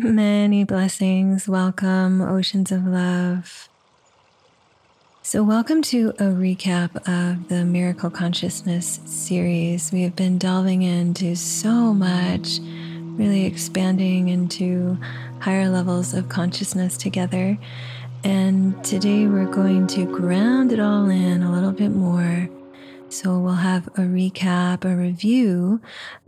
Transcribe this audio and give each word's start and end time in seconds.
Many 0.00 0.62
blessings. 0.62 1.48
Welcome, 1.48 2.20
Oceans 2.20 2.70
of 2.70 2.86
Love. 2.86 3.68
So, 5.22 5.42
welcome 5.42 5.82
to 5.82 6.10
a 6.10 6.30
recap 6.30 6.94
of 6.98 7.48
the 7.48 7.64
Miracle 7.64 8.08
Consciousness 8.08 9.00
series. 9.04 9.90
We 9.90 10.02
have 10.02 10.14
been 10.14 10.38
delving 10.38 10.82
into 10.82 11.34
so 11.34 11.92
much, 11.92 12.60
really 12.60 13.44
expanding 13.44 14.28
into 14.28 14.96
higher 15.40 15.68
levels 15.68 16.14
of 16.14 16.28
consciousness 16.28 16.96
together. 16.96 17.58
And 18.22 18.84
today 18.84 19.26
we're 19.26 19.52
going 19.52 19.88
to 19.88 20.04
ground 20.04 20.70
it 20.70 20.78
all 20.78 21.08
in 21.08 21.42
a 21.42 21.50
little 21.50 21.72
bit 21.72 21.90
more 21.90 22.48
so 23.08 23.38
we'll 23.38 23.54
have 23.54 23.86
a 23.88 24.02
recap, 24.02 24.84
a 24.84 24.94
review 24.94 25.80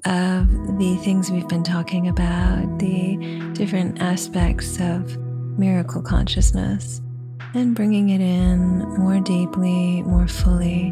of 0.05 0.79
the 0.79 0.97
things 1.03 1.31
we've 1.31 1.49
been 1.49 1.63
talking 1.63 2.09
about, 2.09 2.79
the 2.79 3.17
different 3.53 4.01
aspects 4.01 4.81
of 4.81 5.17
miracle 5.59 6.01
consciousness, 6.01 7.03
and 7.55 7.75
bringing 7.75 8.11
it 8.11 8.21
in 8.21 8.79
more 8.99 9.21
deeply, 9.21 10.03
more 10.03 10.27
fully 10.27 10.89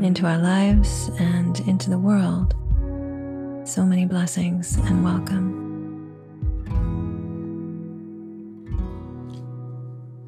into 0.00 0.26
our 0.26 0.38
lives 0.38 1.10
and 1.18 1.60
into 1.60 1.90
the 1.90 1.98
world. 1.98 2.54
So 3.68 3.84
many 3.84 4.06
blessings 4.06 4.76
and 4.76 5.04
welcome. 5.04 5.60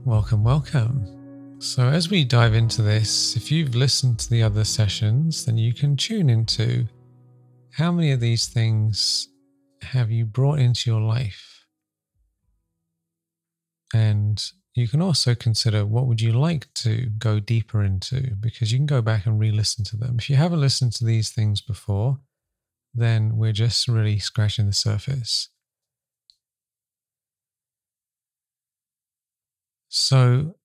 Welcome, 0.04 0.44
welcome. 0.44 1.23
So, 1.64 1.88
as 1.88 2.10
we 2.10 2.24
dive 2.24 2.52
into 2.52 2.82
this, 2.82 3.36
if 3.36 3.50
you've 3.50 3.74
listened 3.74 4.18
to 4.18 4.28
the 4.28 4.42
other 4.42 4.64
sessions, 4.64 5.46
then 5.46 5.56
you 5.56 5.72
can 5.72 5.96
tune 5.96 6.28
into 6.28 6.86
how 7.72 7.90
many 7.90 8.12
of 8.12 8.20
these 8.20 8.46
things 8.48 9.28
have 9.80 10.10
you 10.10 10.26
brought 10.26 10.58
into 10.58 10.90
your 10.90 11.00
life? 11.00 11.64
And 13.94 14.44
you 14.74 14.86
can 14.86 15.00
also 15.00 15.34
consider 15.34 15.86
what 15.86 16.06
would 16.06 16.20
you 16.20 16.32
like 16.32 16.66
to 16.74 17.06
go 17.18 17.40
deeper 17.40 17.82
into 17.82 18.36
because 18.38 18.70
you 18.70 18.78
can 18.78 18.86
go 18.86 19.00
back 19.00 19.24
and 19.24 19.40
re-listen 19.40 19.86
to 19.86 19.96
them. 19.96 20.16
If 20.18 20.28
you 20.28 20.36
haven't 20.36 20.60
listened 20.60 20.92
to 20.96 21.04
these 21.06 21.30
things 21.30 21.62
before, 21.62 22.18
then 22.92 23.38
we're 23.38 23.52
just 23.52 23.88
really 23.88 24.18
scratching 24.18 24.66
the 24.66 24.74
surface. 24.74 25.48
So 29.88 30.56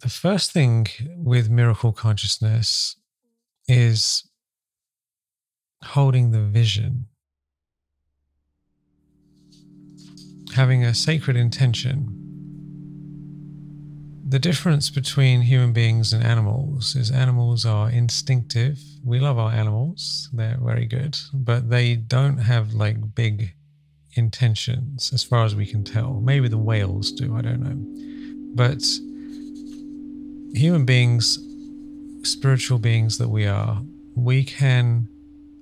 the 0.00 0.08
first 0.08 0.50
thing 0.50 0.86
with 1.16 1.48
miracle 1.48 1.92
consciousness 1.92 2.96
is 3.68 4.28
holding 5.84 6.32
the 6.32 6.40
vision, 6.40 7.06
having 10.54 10.84
a 10.84 10.94
sacred 10.94 11.36
intention. 11.36 12.20
The 14.26 14.38
difference 14.40 14.90
between 14.90 15.42
human 15.42 15.72
beings 15.72 16.12
and 16.12 16.24
animals 16.24 16.96
is 16.96 17.10
animals 17.10 17.64
are 17.64 17.88
instinctive. 17.88 18.80
We 19.04 19.20
love 19.20 19.38
our 19.38 19.52
animals, 19.52 20.28
they're 20.32 20.58
very 20.60 20.86
good, 20.86 21.16
but 21.32 21.70
they 21.70 21.94
don't 21.94 22.38
have 22.38 22.74
like 22.74 23.14
big 23.14 23.54
intentions 24.14 25.12
as 25.12 25.22
far 25.22 25.44
as 25.44 25.54
we 25.54 25.66
can 25.66 25.84
tell. 25.84 26.14
Maybe 26.20 26.48
the 26.48 26.58
whales 26.58 27.12
do, 27.12 27.36
I 27.36 27.42
don't 27.42 27.60
know. 27.60 28.54
But 28.56 28.82
human 30.54 30.84
beings, 30.84 31.38
spiritual 32.22 32.78
beings 32.78 33.18
that 33.18 33.28
we 33.28 33.46
are, 33.46 33.82
we 34.14 34.44
can 34.44 35.08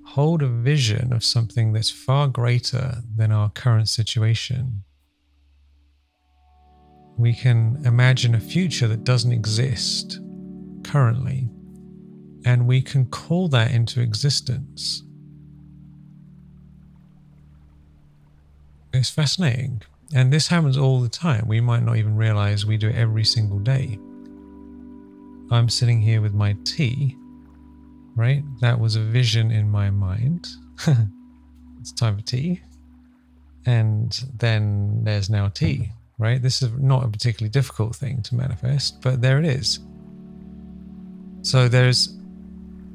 hold 0.05 0.43
a 0.43 0.47
vision 0.47 1.11
of 1.11 1.23
something 1.23 1.73
that's 1.73 1.89
far 1.89 2.27
greater 2.27 2.97
than 3.15 3.31
our 3.31 3.49
current 3.49 3.89
situation. 3.89 4.83
We 7.17 7.33
can 7.33 7.81
imagine 7.85 8.35
a 8.35 8.39
future 8.39 8.87
that 8.87 9.03
doesn't 9.03 9.31
exist 9.31 10.19
currently, 10.83 11.49
and 12.45 12.67
we 12.67 12.81
can 12.81 13.05
call 13.05 13.47
that 13.49 13.71
into 13.71 14.01
existence. 14.01 15.03
It's 18.93 19.09
fascinating. 19.09 19.81
And 20.13 20.31
this 20.31 20.47
happens 20.47 20.77
all 20.77 21.01
the 21.01 21.09
time. 21.09 21.47
We 21.47 21.59
might 21.59 21.81
not 21.81 21.97
even 21.97 22.15
realize 22.15 22.67
we 22.67 22.77
do 22.77 22.89
it 22.89 22.95
every 22.95 23.23
single 23.23 23.57
day. 23.57 23.97
I'm 25.53 25.69
sitting 25.69 26.01
here 26.01 26.21
with 26.21 26.33
my 26.33 26.55
tea, 26.63 27.15
right? 28.15 28.43
That 28.61 28.79
was 28.79 28.95
a 28.95 29.01
vision 29.01 29.51
in 29.51 29.69
my 29.69 29.89
mind. 29.89 30.47
it's 31.79 31.91
time 31.91 32.17
for 32.17 32.23
tea. 32.23 32.61
And 33.65 34.19
then 34.37 35.03
there's 35.03 35.29
now 35.29 35.49
tea, 35.49 35.91
right? 36.17 36.41
This 36.41 36.61
is 36.61 36.71
not 36.73 37.05
a 37.05 37.07
particularly 37.07 37.51
difficult 37.51 37.95
thing 37.95 38.21
to 38.23 38.35
manifest, 38.35 39.01
but 39.01 39.21
there 39.21 39.39
it 39.39 39.45
is. 39.45 39.79
So 41.43 41.67
there's 41.67 42.17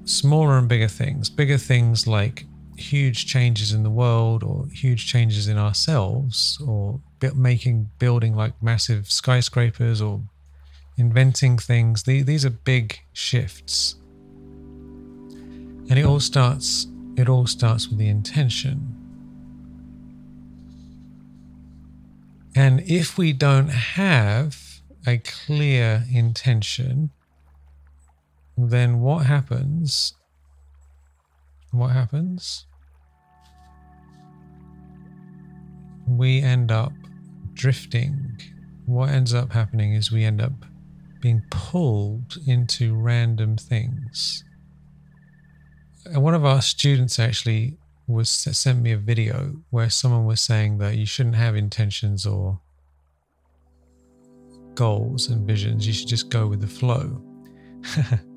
smaller 0.05 0.59
and 0.59 0.69
bigger 0.69 0.89
things, 0.89 1.31
bigger 1.31 1.59
things 1.59 2.07
like 2.07 2.45
huge 2.77 3.27
changes 3.27 3.73
in 3.73 3.83
the 3.83 3.91
world 3.91 4.43
or 4.43 4.67
huge 4.73 5.07
changes 5.07 5.49
in 5.49 5.59
ourselves 5.59 6.61
or 6.67 7.01
making 7.35 7.91
building 7.99 8.35
like 8.35 8.61
massive 8.63 9.11
skyscrapers 9.11 10.01
or 10.01 10.21
inventing 10.99 11.57
things. 11.59 12.03
These 12.03 12.45
are 12.45 12.51
big 12.51 12.99
shifts. 13.13 13.95
And 15.89 15.99
it 15.99 16.05
all 16.05 16.21
starts 16.21 16.87
it 17.19 17.29
all 17.29 17.49
starts 17.49 17.89
with 17.89 17.99
the 17.99 18.09
intention. 18.09 18.95
And 22.55 22.81
if 22.81 23.19
we 23.19 23.33
don't 23.33 23.71
have 23.71 24.57
a 25.05 25.19
clear 25.19 26.05
intention, 26.13 27.11
then 28.57 29.01
what 29.01 29.27
happens? 29.27 30.15
What 31.73 31.89
happens? 31.89 32.67
We 36.07 36.41
end 36.41 36.71
up 36.71 36.93
drifting. 37.53 38.41
What 38.87 39.11
ends 39.11 39.35
up 39.35 39.53
happening 39.53 39.93
is 39.95 40.13
we 40.13 40.25
end 40.25 40.41
up 40.41 40.53
being 41.21 41.43
pulled 41.51 42.37
into 42.47 42.95
random 42.95 43.57
things. 43.57 44.45
And 46.07 46.23
one 46.23 46.35
of 46.35 46.45
our 46.45 46.63
students 46.63 47.19
actually 47.19 47.77
was 48.07 48.29
sent 48.31 48.81
me 48.81 48.93
a 48.93 48.99
video 48.99 49.57
where 49.71 49.91
someone 49.91 50.25
was 50.25 50.41
saying 50.41 50.79
that 50.79 50.97
you 50.97 51.05
shouldn't 51.05 51.37
have 51.37 51.55
intentions 51.55 52.25
or 52.25 52.61
goals 54.75 55.29
and 55.29 55.47
visions. 55.47 55.87
You 55.87 55.93
should 55.93 56.09
just 56.09 56.31
go 56.31 56.47
with 56.47 56.61
the 56.61 56.67
flow. 56.67 57.23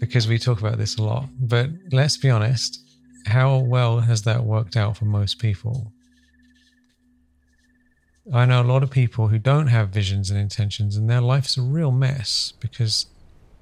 because 0.00 0.28
we 0.28 0.38
talk 0.38 0.60
about 0.60 0.78
this 0.78 0.96
a 0.96 1.02
lot. 1.02 1.28
But 1.38 1.70
let's 1.92 2.16
be 2.16 2.30
honest, 2.30 2.80
how 3.26 3.58
well 3.58 4.00
has 4.00 4.22
that 4.22 4.44
worked 4.44 4.76
out 4.76 4.96
for 4.96 5.04
most 5.04 5.38
people? 5.38 5.92
I 8.32 8.44
know 8.44 8.60
a 8.60 8.64
lot 8.64 8.82
of 8.82 8.90
people 8.90 9.28
who 9.28 9.38
don't 9.38 9.68
have 9.68 9.90
visions 9.90 10.30
and 10.30 10.40
intentions, 10.40 10.96
and 10.96 11.08
their 11.08 11.20
life's 11.20 11.56
a 11.56 11.62
real 11.62 11.92
mess 11.92 12.52
because 12.58 13.06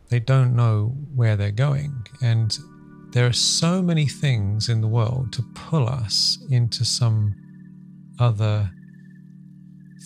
they 0.09 0.21
don't 0.21 0.57
know 0.57 0.95
where 1.15 1.37
they're 1.37 1.51
going. 1.51 2.07
And 2.23 2.57
there 3.13 3.27
are 3.27 3.33
so 3.33 3.83
many 3.83 4.07
things 4.07 4.69
in 4.69 4.81
the 4.81 4.89
world 4.89 5.33
to 5.35 5.43
pull 5.55 5.87
us 5.87 6.39
into 6.51 6.85
some 6.85 7.35
other 8.19 8.71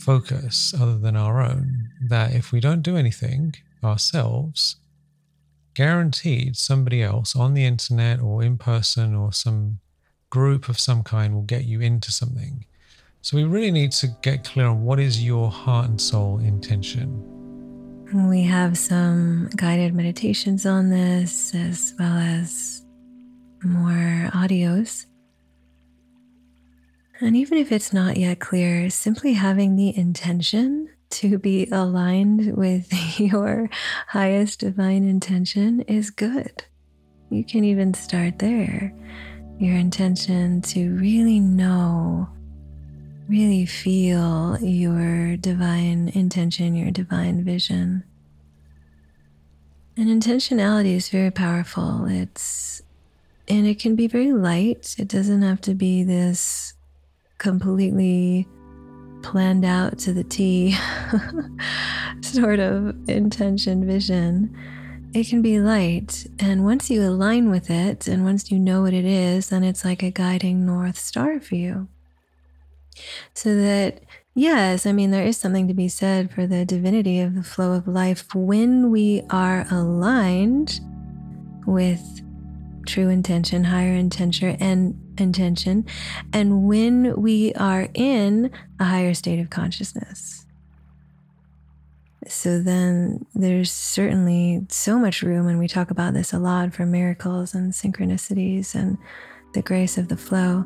focus 0.00 0.74
other 0.78 0.98
than 0.98 1.16
our 1.16 1.40
own 1.40 1.90
that 2.08 2.34
if 2.34 2.50
we 2.50 2.60
don't 2.60 2.82
do 2.82 2.96
anything 2.96 3.54
ourselves, 3.84 4.76
guaranteed 5.74 6.56
somebody 6.56 7.02
else 7.02 7.36
on 7.36 7.54
the 7.54 7.64
internet 7.64 8.20
or 8.20 8.42
in 8.42 8.58
person 8.58 9.14
or 9.14 9.32
some 9.32 9.78
group 10.30 10.68
of 10.68 10.80
some 10.80 11.04
kind 11.04 11.32
will 11.34 11.42
get 11.42 11.64
you 11.64 11.80
into 11.80 12.10
something. 12.10 12.64
So 13.28 13.36
we 13.36 13.44
really 13.44 13.70
need 13.70 13.92
to 13.92 14.06
get 14.22 14.42
clear 14.42 14.68
on 14.68 14.84
what 14.84 14.98
is 14.98 15.22
your 15.22 15.50
heart 15.50 15.90
and 15.90 16.00
soul 16.00 16.38
intention. 16.38 17.22
We 18.30 18.44
have 18.44 18.78
some 18.78 19.50
guided 19.54 19.94
meditations 19.94 20.64
on 20.64 20.88
this 20.88 21.54
as 21.54 21.92
well 21.98 22.16
as 22.16 22.86
more 23.62 24.30
audios. 24.32 25.04
And 27.20 27.36
even 27.36 27.58
if 27.58 27.70
it's 27.70 27.92
not 27.92 28.16
yet 28.16 28.40
clear, 28.40 28.88
simply 28.88 29.34
having 29.34 29.76
the 29.76 29.94
intention 29.94 30.88
to 31.10 31.36
be 31.36 31.66
aligned 31.70 32.56
with 32.56 32.90
your 33.20 33.68
highest 34.06 34.60
divine 34.60 35.06
intention 35.06 35.82
is 35.82 36.08
good. 36.08 36.64
You 37.28 37.44
can 37.44 37.62
even 37.62 37.92
start 37.92 38.38
there. 38.38 38.94
Your 39.58 39.76
intention 39.76 40.62
to 40.62 40.96
really 40.96 41.40
know 41.40 42.30
Really 43.28 43.66
feel 43.66 44.58
your 44.60 45.36
divine 45.36 46.10
intention, 46.14 46.74
your 46.74 46.90
divine 46.90 47.44
vision. 47.44 48.04
And 49.96 50.08
intentionality 50.08 50.94
is 50.94 51.08
very 51.08 51.30
powerful. 51.30 52.06
It's 52.06 52.82
and 53.48 53.66
it 53.66 53.78
can 53.78 53.96
be 53.96 54.06
very 54.06 54.32
light. 54.32 54.94
It 54.98 55.08
doesn't 55.08 55.42
have 55.42 55.60
to 55.62 55.74
be 55.74 56.04
this 56.04 56.74
completely 57.38 58.46
planned 59.22 59.64
out 59.64 59.98
to 59.98 60.12
the 60.12 60.24
T 60.24 60.76
sort 62.20 62.60
of 62.60 63.08
intention 63.08 63.86
vision, 63.86 64.56
it 65.14 65.28
can 65.28 65.42
be 65.42 65.60
light. 65.60 66.26
And 66.38 66.64
once 66.64 66.90
you 66.90 67.02
align 67.02 67.50
with 67.50 67.70
it 67.70 68.08
and 68.08 68.24
once 68.24 68.50
you 68.50 68.58
know 68.58 68.82
what 68.82 68.94
it 68.94 69.04
is, 69.04 69.48
then 69.48 69.64
it's 69.64 69.84
like 69.84 70.02
a 70.02 70.10
guiding 70.10 70.66
North 70.66 70.98
Star 70.98 71.40
for 71.40 71.54
you. 71.54 71.88
So 73.34 73.54
that, 73.56 74.00
yes, 74.34 74.86
I 74.86 74.92
mean, 74.92 75.10
there 75.10 75.24
is 75.24 75.36
something 75.36 75.68
to 75.68 75.74
be 75.74 75.88
said 75.88 76.30
for 76.30 76.46
the 76.46 76.64
divinity 76.64 77.20
of 77.20 77.34
the 77.34 77.42
flow 77.42 77.72
of 77.72 77.88
life 77.88 78.34
when 78.34 78.90
we 78.90 79.22
are 79.30 79.66
aligned 79.70 80.80
with 81.66 82.02
true 82.86 83.08
intention, 83.08 83.64
higher 83.64 83.92
intention, 83.92 84.56
and 84.60 84.98
intention, 85.18 85.84
and 86.32 86.66
when 86.66 87.20
we 87.20 87.52
are 87.54 87.88
in 87.94 88.50
a 88.80 88.84
higher 88.84 89.12
state 89.14 89.38
of 89.38 89.50
consciousness. 89.50 90.46
So 92.26 92.60
then 92.60 93.26
there's 93.34 93.70
certainly 93.70 94.66
so 94.68 94.98
much 94.98 95.22
room, 95.22 95.48
and 95.48 95.58
we 95.58 95.68
talk 95.68 95.90
about 95.90 96.14
this 96.14 96.32
a 96.32 96.38
lot 96.38 96.74
for 96.74 96.86
miracles 96.86 97.54
and 97.54 97.72
synchronicities 97.72 98.74
and 98.74 98.98
the 99.54 99.62
grace 99.62 99.96
of 99.98 100.08
the 100.08 100.16
flow. 100.16 100.64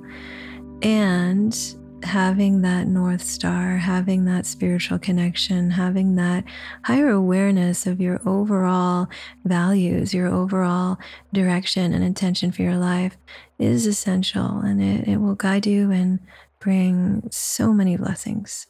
And 0.83 1.57
having 2.05 2.63
that 2.63 2.87
North 2.87 3.23
Star, 3.23 3.77
having 3.77 4.25
that 4.25 4.47
spiritual 4.47 4.99
connection, 4.99 5.71
having 5.71 6.17
that 6.17 6.45
higher 6.85 7.11
awareness 7.11 7.87
of 7.87 8.01
your 8.01 8.21
overall 8.27 9.09
values, 9.45 10.13
your 10.13 10.29
overall 10.29 10.99
direction 11.33 11.93
and 11.93 12.05
intention 12.05 12.53
for 12.53 12.63
your 12.63 12.77
life 12.77 13.17
is 13.59 13.87
essential 13.87 14.59
and 14.61 14.83
it, 14.83 15.09
it 15.09 15.17
will 15.19 15.35
guide 15.35 15.67
you 15.67 15.91
and 15.91 16.21
bring 16.59 17.29
so 17.31 17.73
many 17.73 17.97
blessings. 17.97 18.67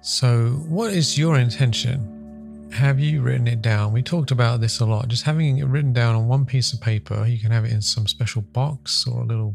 So, 0.00 0.50
what 0.68 0.92
is 0.92 1.18
your 1.18 1.38
intention? 1.38 2.68
Have 2.72 3.00
you 3.00 3.22
written 3.22 3.48
it 3.48 3.62
down? 3.62 3.92
We 3.92 4.02
talked 4.02 4.30
about 4.30 4.60
this 4.60 4.80
a 4.80 4.86
lot. 4.86 5.08
Just 5.08 5.24
having 5.24 5.58
it 5.58 5.66
written 5.66 5.92
down 5.92 6.14
on 6.14 6.28
one 6.28 6.44
piece 6.44 6.72
of 6.72 6.80
paper, 6.80 7.26
you 7.26 7.38
can 7.38 7.50
have 7.50 7.64
it 7.64 7.72
in 7.72 7.82
some 7.82 8.06
special 8.06 8.42
box 8.42 9.06
or 9.06 9.22
a 9.22 9.24
little, 9.24 9.54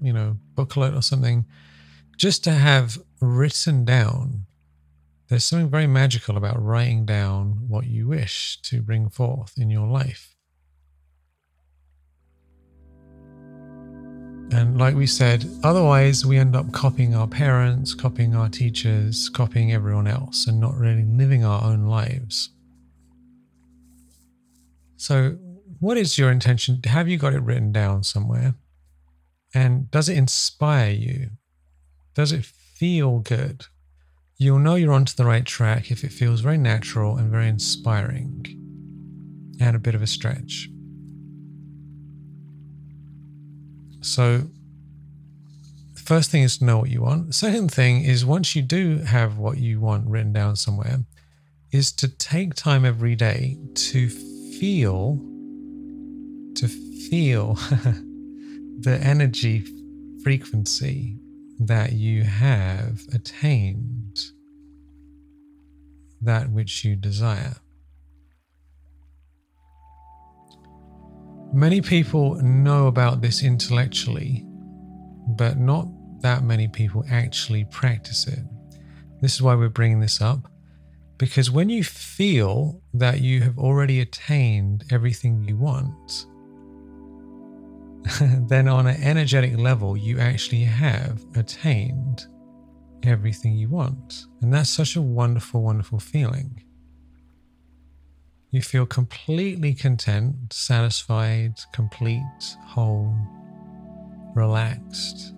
you 0.00 0.12
know, 0.12 0.36
booklet 0.54 0.94
or 0.94 1.02
something 1.02 1.44
just 2.18 2.42
to 2.44 2.50
have 2.50 2.98
written 3.20 3.84
down, 3.84 4.44
there's 5.28 5.44
something 5.44 5.70
very 5.70 5.86
magical 5.86 6.36
about 6.36 6.60
writing 6.60 7.06
down 7.06 7.68
what 7.68 7.86
you 7.86 8.08
wish 8.08 8.60
to 8.62 8.82
bring 8.82 9.08
forth 9.08 9.56
in 9.56 9.70
your 9.70 9.86
life. 9.86 10.34
And 14.50 14.78
like 14.78 14.96
we 14.96 15.06
said, 15.06 15.48
otherwise 15.62 16.26
we 16.26 16.38
end 16.38 16.56
up 16.56 16.72
copying 16.72 17.14
our 17.14 17.28
parents, 17.28 17.94
copying 17.94 18.34
our 18.34 18.48
teachers, 18.48 19.28
copying 19.28 19.72
everyone 19.72 20.08
else, 20.08 20.46
and 20.46 20.58
not 20.58 20.74
really 20.74 21.04
living 21.04 21.44
our 21.44 21.62
own 21.62 21.84
lives. 21.84 22.50
So, 24.96 25.36
what 25.78 25.96
is 25.96 26.18
your 26.18 26.32
intention? 26.32 26.80
Have 26.84 27.08
you 27.08 27.18
got 27.18 27.34
it 27.34 27.42
written 27.42 27.70
down 27.70 28.02
somewhere? 28.02 28.54
And 29.58 29.90
does 29.90 30.08
it 30.08 30.16
inspire 30.16 30.92
you? 30.92 31.30
Does 32.14 32.30
it 32.30 32.44
feel 32.44 33.18
good? 33.18 33.66
You'll 34.36 34.60
know 34.60 34.76
you're 34.76 34.92
onto 34.92 35.16
the 35.16 35.24
right 35.24 35.44
track 35.44 35.90
if 35.90 36.04
it 36.04 36.12
feels 36.12 36.42
very 36.42 36.58
natural 36.58 37.16
and 37.16 37.28
very 37.28 37.48
inspiring 37.48 38.46
and 39.58 39.74
a 39.74 39.80
bit 39.80 39.96
of 39.96 40.02
a 40.02 40.06
stretch. 40.06 40.68
So, 44.00 44.42
the 45.94 46.02
first 46.04 46.30
thing 46.30 46.44
is 46.44 46.58
to 46.58 46.64
know 46.64 46.78
what 46.78 46.90
you 46.90 47.02
want. 47.02 47.26
The 47.26 47.32
second 47.32 47.72
thing 47.72 48.04
is 48.04 48.24
once 48.24 48.54
you 48.54 48.62
do 48.62 48.98
have 48.98 49.38
what 49.38 49.58
you 49.58 49.80
want 49.80 50.06
written 50.06 50.32
down 50.32 50.54
somewhere, 50.54 51.00
is 51.72 51.90
to 51.94 52.06
take 52.06 52.54
time 52.54 52.84
every 52.84 53.16
day 53.16 53.58
to 53.74 54.08
feel 54.08 55.18
to 56.54 56.68
feel 56.68 57.58
the 58.80 58.98
energy 59.02 59.64
frequency 60.22 61.18
that 61.60 61.92
you 61.92 62.22
have 62.22 63.00
attained 63.12 64.20
that 66.20 66.50
which 66.50 66.84
you 66.84 66.94
desire. 66.96 67.56
Many 71.52 71.80
people 71.80 72.34
know 72.36 72.86
about 72.86 73.20
this 73.20 73.42
intellectually, 73.42 74.44
but 75.36 75.58
not 75.58 75.88
that 76.20 76.44
many 76.44 76.68
people 76.68 77.04
actually 77.10 77.64
practice 77.64 78.26
it. 78.26 78.40
This 79.20 79.34
is 79.34 79.42
why 79.42 79.54
we're 79.54 79.68
bringing 79.68 80.00
this 80.00 80.20
up, 80.20 80.50
because 81.16 81.50
when 81.50 81.68
you 81.68 81.82
feel 81.82 82.80
that 82.94 83.20
you 83.20 83.40
have 83.42 83.58
already 83.58 84.00
attained 84.00 84.84
everything 84.92 85.42
you 85.44 85.56
want, 85.56 86.26
then 88.48 88.68
on 88.68 88.86
an 88.86 89.02
energetic 89.02 89.56
level, 89.56 89.96
you 89.96 90.18
actually 90.18 90.62
have 90.62 91.24
attained 91.36 92.26
everything 93.02 93.54
you 93.56 93.68
want. 93.68 94.26
And 94.40 94.52
that's 94.52 94.70
such 94.70 94.96
a 94.96 95.02
wonderful, 95.02 95.62
wonderful 95.62 95.98
feeling. 95.98 96.62
You 98.50 98.62
feel 98.62 98.86
completely 98.86 99.74
content, 99.74 100.52
satisfied, 100.52 101.60
complete, 101.72 102.56
whole, 102.66 103.14
relaxed. 104.34 105.34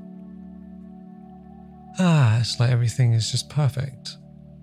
Ah, 1.99 2.39
it's 2.39 2.61
like 2.61 2.71
everything 2.71 3.13
is 3.15 3.31
just 3.31 3.49
perfect. 3.49 4.17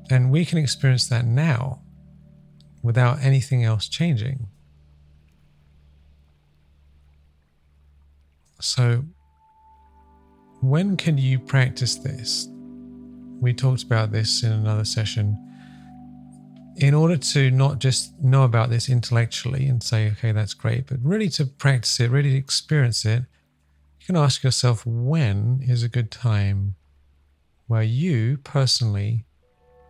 And 0.10 0.32
we 0.32 0.46
can 0.46 0.58
experience 0.58 1.08
that 1.10 1.26
now 1.26 1.82
without 2.82 3.22
anything 3.22 3.66
else 3.66 3.90
changing. 3.90 4.48
So, 8.59 9.04
when 10.62 10.98
can 10.98 11.18
you 11.18 11.39
practice 11.39 11.95
this? 11.95 12.48
We 13.39 13.54
talked 13.54 13.83
about 13.83 14.12
this 14.12 14.44
in 14.44 14.51
another 14.51 14.86
session. 14.86 15.38
In 16.77 16.94
order 16.94 17.18
to 17.18 17.51
not 17.51 17.80
just 17.80 18.19
know 18.21 18.44
about 18.44 18.69
this 18.69 18.89
intellectually 18.89 19.68
and 19.68 19.81
say, 19.81 20.12
okay, 20.12 20.31
that's 20.31 20.54
great, 20.54 20.88
but 20.88 20.98
really 21.01 21.30
to 21.30 21.45
practice 21.45 22.00
it, 22.00 22.09
really 22.09 22.31
to 22.31 22.38
experience 22.38 23.06
it, 23.06 23.24
you 24.00 24.06
can 24.06 24.15
ask 24.15 24.44
yourself 24.44 24.86
when 24.86 25.59
is 25.62 25.83
a 25.83 25.89
good 25.89 26.12
time 26.12 26.75
where 27.68 27.83
you 27.83 28.38
personally 28.38 29.26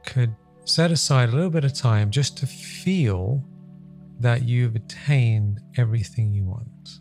could 0.05 0.35
set 0.65 0.91
aside 0.91 1.29
a 1.29 1.31
little 1.31 1.49
bit 1.49 1.63
of 1.63 1.73
time 1.73 2.09
just 2.09 2.37
to 2.37 2.45
feel 2.47 3.43
that 4.19 4.43
you've 4.43 4.75
attained 4.75 5.61
everything 5.77 6.33
you 6.33 6.43
want. 6.43 6.99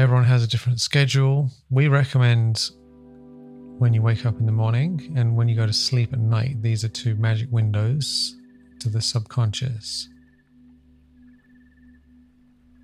Everyone 0.00 0.24
has 0.24 0.42
a 0.42 0.46
different 0.46 0.80
schedule. 0.80 1.50
We 1.68 1.88
recommend 1.88 2.70
when 3.78 3.92
you 3.92 4.00
wake 4.00 4.24
up 4.24 4.40
in 4.40 4.46
the 4.46 4.50
morning 4.52 5.12
and 5.14 5.36
when 5.36 5.46
you 5.46 5.54
go 5.54 5.66
to 5.66 5.74
sleep 5.74 6.14
at 6.14 6.18
night. 6.18 6.62
These 6.62 6.84
are 6.84 6.88
two 6.88 7.16
magic 7.16 7.48
windows 7.52 8.34
to 8.78 8.88
the 8.88 9.02
subconscious. 9.02 10.08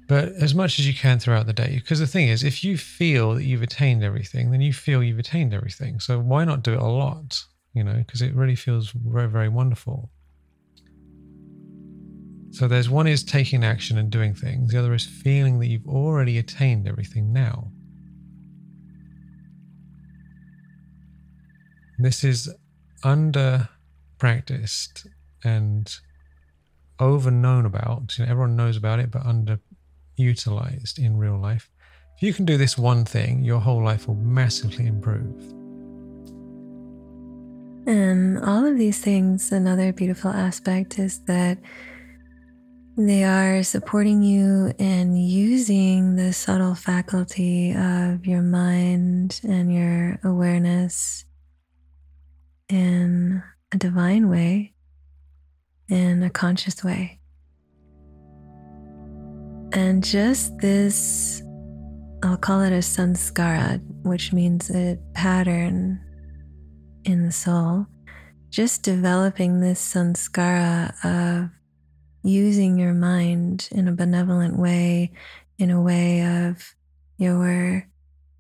But 0.07 0.29
as 0.35 0.55
much 0.55 0.79
as 0.79 0.87
you 0.87 0.93
can 0.93 1.19
throughout 1.19 1.47
the 1.47 1.55
day, 1.55 1.77
because 1.77 2.01
the 2.01 2.07
thing 2.07 2.29
is, 2.29 2.45
if 2.45 2.63
you 2.63 2.77
feel 2.77 3.33
that 3.33 3.45
you've 3.45 3.63
attained 3.63 4.05
everything, 4.05 4.51
then 4.51 4.61
you 4.61 4.75
feel 4.75 5.03
you've 5.03 5.19
attained 5.19 5.55
everything. 5.55 6.01
So 6.01 6.19
why 6.19 6.45
not 6.45 6.63
do 6.63 6.75
it 6.75 6.81
a 6.81 6.85
lot? 6.85 7.43
You 7.73 7.83
know, 7.83 7.95
because 7.95 8.21
it 8.21 8.35
really 8.35 8.57
feels 8.57 8.91
very, 8.91 9.31
very 9.31 9.49
wonderful. 9.49 10.11
So 12.57 12.67
there's 12.67 12.89
one 12.89 13.07
is 13.07 13.23
taking 13.23 13.65
action 13.65 13.99
and 13.99 14.09
doing 14.09 14.33
things, 14.33 14.73
the 14.73 14.79
other 14.79 14.95
is 14.95 15.05
feeling 15.05 15.59
that 15.59 15.67
you've 15.67 15.87
already 15.87 16.39
attained 16.39 16.89
everything 16.89 17.31
now. 17.31 17.71
This 21.99 22.25
is 22.25 22.51
under 23.05 23.69
practiced 24.17 25.07
and 25.45 25.95
over 26.99 27.31
known 27.31 27.67
about. 27.67 28.17
You 28.17 28.25
know, 28.25 28.31
everyone 28.31 28.57
knows 28.57 28.79
about 28.79 29.01
it, 29.01 29.11
but 29.11 29.25
underutilized 29.25 30.99
in 30.99 31.19
real 31.19 31.39
life. 31.39 31.69
If 32.17 32.23
you 32.23 32.33
can 32.33 32.47
do 32.47 32.57
this 32.57 32.79
one 32.79 33.05
thing, 33.05 33.45
your 33.45 33.61
whole 33.61 33.85
life 33.85 34.09
will 34.09 34.15
massively 34.15 34.87
improve. 34.87 35.43
And 37.87 38.39
all 38.43 38.65
of 38.65 38.79
these 38.79 38.99
things, 38.99 39.53
another 39.53 39.93
beautiful 39.93 40.31
aspect 40.31 40.99
is 40.99 41.19
that 41.27 41.59
they 42.97 43.25
are 43.25 43.63
supporting 43.63 44.23
you 44.23 44.73
in 44.79 45.15
using 45.15 46.17
the 46.17 46.33
subtle 46.33 46.75
faculty 46.75 47.73
of 47.73 48.25
your 48.25 48.41
mind 48.41 49.39
and 49.47 49.73
your 49.73 50.19
awareness 50.25 51.27
in 52.71 53.43
a 53.73 53.77
divine 53.77 54.31
way, 54.31 54.73
in 55.91 56.23
a 56.23 56.31
conscious 56.31 56.83
way. 56.83 57.21
And 59.73 60.03
just 60.03 60.57
this, 60.59 61.43
I'll 62.23 62.39
call 62.39 62.63
it 62.63 62.73
a 62.73 62.79
sanskara, 62.79 63.79
which 64.05 64.33
means 64.33 64.71
a 64.71 64.99
pattern 65.13 66.01
in 67.05 67.27
the 67.27 67.33
soul. 67.33 67.87
Just 68.49 68.83
developing 68.83 69.61
this 69.61 69.95
sanskara 69.95 70.95
of 71.05 71.51
using 72.27 72.79
your 72.79 72.93
mind 72.93 73.69
in 73.71 73.89
a 73.89 73.93
benevolent 73.93 74.59
way, 74.59 75.13
in 75.59 75.71
a 75.71 75.81
way 75.81 76.23
of 76.23 76.75
your 77.19 77.89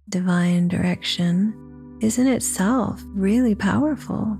divine 0.09 0.69
direction, 0.69 1.99
is 2.01 2.19
in 2.19 2.27
itself 2.27 3.03
really 3.09 3.55
powerful. 3.55 4.37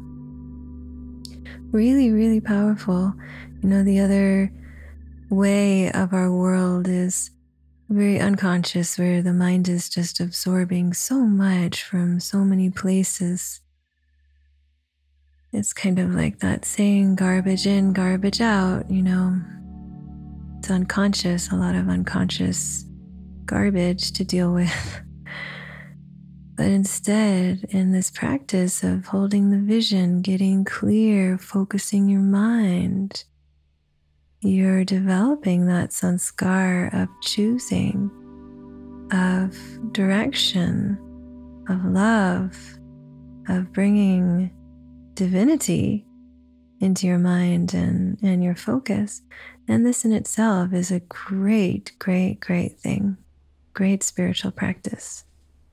Really, 1.71 2.11
really 2.11 2.41
powerful. 2.41 3.15
You 3.63 3.69
know, 3.69 3.83
the 3.83 4.01
other 4.01 4.53
way 5.31 5.91
of 5.93 6.13
our 6.13 6.31
world 6.31 6.89
is 6.89 7.31
very 7.89 8.21
unconscious, 8.21 8.99
where 8.99 9.23
the 9.23 9.33
mind 9.33 9.69
is 9.69 9.89
just 9.89 10.19
absorbing 10.21 10.93
so 10.93 11.21
much 11.21 11.83
from 11.85 12.19
so 12.19 12.39
many 12.39 12.69
places. 12.69 13.61
It's 15.57 15.73
kind 15.73 15.99
of 15.99 16.15
like 16.15 16.41
that 16.41 16.67
saying 16.67 17.15
garbage 17.15 17.67
in, 17.67 17.95
garbage 17.95 18.43
out, 18.43 18.91
you 18.91 19.01
know. 19.03 19.41
It's 20.59 20.71
unconscious, 20.71 21.51
a 21.51 21.55
lot 21.55 21.75
of 21.75 21.89
unconscious 21.89 22.85
garbage 23.47 24.13
to 24.13 24.25
deal 24.25 24.53
with. 24.53 24.71
But 26.57 26.69
instead, 26.69 27.67
in 27.69 27.93
this 27.93 28.11
practice 28.11 28.83
of 28.83 29.05
holding 29.05 29.51
the 29.51 29.59
vision, 29.59 30.23
getting 30.23 30.65
clear, 30.65 31.37
focusing 31.37 32.09
your 32.09 32.23
mind, 32.23 33.25
you're 34.41 34.83
developing 34.83 35.67
that 35.67 35.91
sanskar 35.91 36.95
of 36.95 37.09
choosing, 37.21 38.11
of 39.13 39.55
direction, 39.93 40.99
of 41.69 41.85
love, 41.85 42.57
of 43.51 43.71
bringing 43.75 44.51
divinity 45.17 46.07
into 46.79 47.07
your 47.07 47.19
mind 47.19 47.75
and, 47.75 48.19
and 48.23 48.45
your 48.45 48.55
focus. 48.55 49.23
And 49.67 49.85
this 49.85 50.05
in 50.05 50.13
itself 50.13 50.73
is 50.73 50.93
a 50.93 51.01
great, 51.01 51.93
great, 51.99 52.39
great 52.39 52.79
thing, 52.79 53.17
great 53.75 54.05
spiritual 54.05 54.53
practice. 54.53 55.25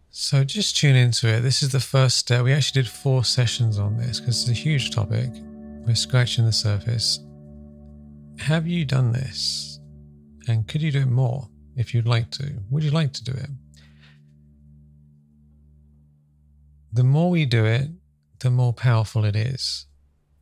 So 0.09 0.43
just 0.43 0.77
tune 0.77 0.95
into 0.95 1.27
it. 1.27 1.41
This 1.41 1.61
is 1.61 1.71
the 1.71 1.79
first 1.79 2.17
step. 2.17 2.43
We 2.43 2.53
actually 2.53 2.83
did 2.83 2.89
four 2.89 3.23
sessions 3.23 3.77
on 3.77 3.97
this 3.97 4.19
because 4.19 4.41
it's 4.41 4.49
a 4.49 4.61
huge 4.61 4.91
topic. 4.91 5.29
We're 5.85 5.95
scratching 5.95 6.45
the 6.45 6.51
surface. 6.51 7.19
Have 8.39 8.67
you 8.67 8.85
done 8.85 9.11
this? 9.11 9.79
And 10.47 10.67
could 10.67 10.81
you 10.81 10.91
do 10.91 11.01
it 11.01 11.07
more 11.07 11.49
if 11.75 11.93
you'd 11.93 12.07
like 12.07 12.29
to? 12.31 12.53
Would 12.69 12.83
you 12.83 12.91
like 12.91 13.13
to 13.13 13.23
do 13.23 13.31
it? 13.31 13.49
The 16.93 17.03
more 17.03 17.31
we 17.31 17.45
do 17.45 17.65
it, 17.65 17.89
the 18.43 18.51
more 18.51 18.73
powerful 18.73 19.25
it 19.25 19.35
is. 19.35 19.87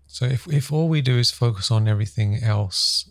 So 0.08 0.26
if, 0.26 0.46
if 0.48 0.74
all 0.74 0.90
we 0.90 1.02
do 1.02 1.18
is 1.18 1.32
focus 1.32 1.72
on 1.72 1.88
everything 1.88 2.44
else 2.44 3.10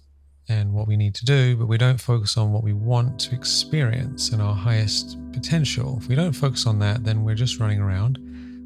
and 0.48 0.74
what 0.74 0.88
we 0.88 0.96
need 0.96 1.14
to 1.14 1.24
do, 1.24 1.56
but 1.56 1.66
we 1.66 1.78
don't 1.78 2.00
focus 2.00 2.36
on 2.36 2.52
what 2.52 2.64
we 2.64 2.72
want 2.72 3.18
to 3.20 3.34
experience 3.34 4.30
and 4.30 4.42
our 4.42 4.54
highest 4.54 5.16
potential, 5.32 5.98
if 6.02 6.08
we 6.08 6.16
don't 6.16 6.32
focus 6.32 6.66
on 6.66 6.80
that, 6.80 7.04
then 7.04 7.24
we're 7.24 7.36
just 7.36 7.60
running 7.60 7.80
around. 7.80 8.18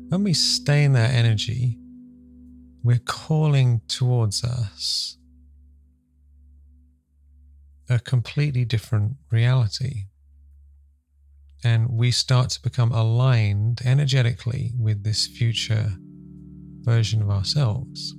When 0.09 0.25
we 0.25 0.33
stay 0.33 0.83
in 0.83 0.95
that 0.95 1.15
energy, 1.15 1.79
we're 2.83 3.03
calling 3.05 3.83
towards 3.87 4.43
us 4.43 5.19
a 7.89 7.99
completely 7.99 8.65
different 8.65 9.17
reality. 9.31 10.07
And 11.63 11.91
we 11.91 12.11
start 12.11 12.51
to 12.51 12.63
become 12.63 12.93
aligned 12.93 13.83
energetically 13.85 14.73
with 14.79 15.05
this 15.05 15.27
future 15.27 15.95
version 16.85 17.23
of 17.23 17.31
ourselves. 17.31 18.15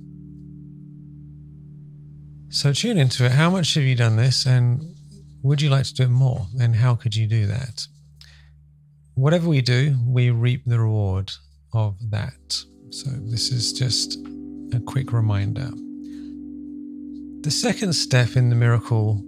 So 2.48 2.72
tune 2.72 2.98
into 2.98 3.24
it. 3.24 3.32
How 3.32 3.50
much 3.50 3.74
have 3.74 3.84
you 3.84 3.94
done 3.94 4.16
this? 4.16 4.46
And 4.46 4.82
would 5.42 5.60
you 5.60 5.68
like 5.68 5.84
to 5.84 5.94
do 5.94 6.02
it 6.04 6.10
more? 6.10 6.46
And 6.60 6.76
how 6.76 6.94
could 6.94 7.14
you 7.14 7.26
do 7.26 7.46
that? 7.46 7.86
Whatever 9.14 9.48
we 9.48 9.62
do, 9.62 9.96
we 10.06 10.30
reap 10.30 10.62
the 10.66 10.80
reward 10.80 11.32
of 11.72 11.96
that. 12.10 12.64
So 12.90 13.10
this 13.10 13.50
is 13.50 13.72
just 13.72 14.18
a 14.72 14.80
quick 14.80 15.12
reminder. 15.12 15.70
The 17.42 17.50
second 17.50 17.92
step 17.92 18.36
in 18.36 18.48
the 18.50 18.56
Miracle 18.56 19.22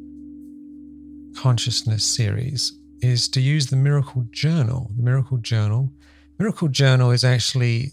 Consciousness 1.36 2.04
series 2.04 2.72
is 3.00 3.28
to 3.28 3.40
use 3.40 3.66
the 3.66 3.76
Miracle 3.76 4.26
Journal. 4.30 4.90
The 4.96 5.02
Miracle 5.02 5.38
Journal. 5.38 5.92
Miracle 6.38 6.68
Journal 6.68 7.10
is 7.12 7.24
actually 7.24 7.92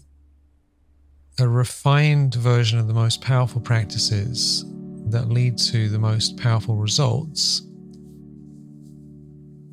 a 1.38 1.46
refined 1.46 2.34
version 2.34 2.78
of 2.78 2.86
the 2.86 2.94
most 2.94 3.20
powerful 3.20 3.60
practices 3.60 4.64
that 5.10 5.28
lead 5.28 5.58
to 5.58 5.88
the 5.88 5.98
most 5.98 6.36
powerful 6.38 6.76
results. 6.76 7.62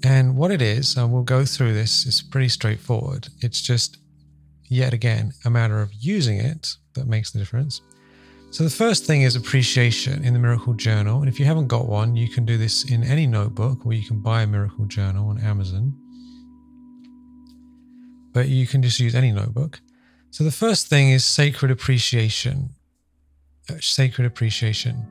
And 0.04 0.36
what 0.36 0.52
it 0.52 0.62
is, 0.62 0.98
and 0.98 1.12
we'll 1.12 1.24
go 1.24 1.46
through 1.46 1.74
this, 1.74 2.06
it's 2.06 2.22
pretty 2.22 2.50
straightforward. 2.50 3.30
It's 3.40 3.62
just, 3.62 3.98
yet 4.66 4.94
again, 4.94 5.32
a 5.46 5.50
matter 5.50 5.82
of 5.82 5.94
using 5.94 6.38
it 6.40 6.76
that 6.96 7.08
makes 7.08 7.32
the 7.32 7.40
difference. 7.40 7.82
So, 8.52 8.64
the 8.64 8.70
first 8.70 9.06
thing 9.06 9.24
is 9.24 9.36
appreciation 9.36 10.24
in 10.24 10.34
the 10.34 10.40
Miracle 10.40 10.74
Journal. 10.74 11.22
And 11.22 11.30
if 11.30 11.40
you 11.40 11.46
haven't 11.46 11.70
got 11.70 11.88
one, 11.88 12.16
you 12.16 12.28
can 12.28 12.46
do 12.46 12.58
this 12.58 12.92
in 12.92 13.04
any 13.04 13.26
notebook 13.26 13.86
or 13.86 13.94
you 13.94 14.06
can 14.06 14.20
buy 14.20 14.44
a 14.44 14.48
Miracle 14.48 14.86
Journal 14.86 15.30
on 15.30 15.40
Amazon. 15.40 15.98
But 18.34 18.50
you 18.50 18.68
can 18.68 18.84
just 18.84 19.00
use 19.00 19.16
any 19.16 19.32
notebook. 19.32 19.80
So, 20.34 20.44
the 20.44 20.52
first 20.52 20.88
thing 20.88 21.12
is 21.12 21.24
sacred 21.24 21.70
appreciation. 21.70 22.70
Uh, 23.70 23.76
sacred 23.80 24.26
appreciation. 24.26 25.06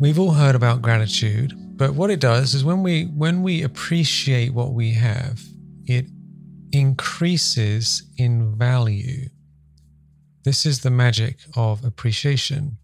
We've 0.00 0.18
all 0.18 0.32
heard 0.32 0.56
about 0.56 0.82
gratitude, 0.82 1.52
but 1.76 1.94
what 1.94 2.10
it 2.10 2.18
does 2.18 2.54
is 2.54 2.64
when 2.64 2.82
we 2.82 3.04
when 3.04 3.44
we 3.44 3.62
appreciate 3.62 4.52
what 4.52 4.72
we 4.72 4.94
have, 4.94 5.40
it 5.86 6.06
increases 6.72 8.02
in 8.18 8.56
value. 8.56 9.28
This 10.42 10.66
is 10.66 10.80
the 10.80 10.90
magic 10.90 11.36
of 11.54 11.84
appreciation. 11.84 12.78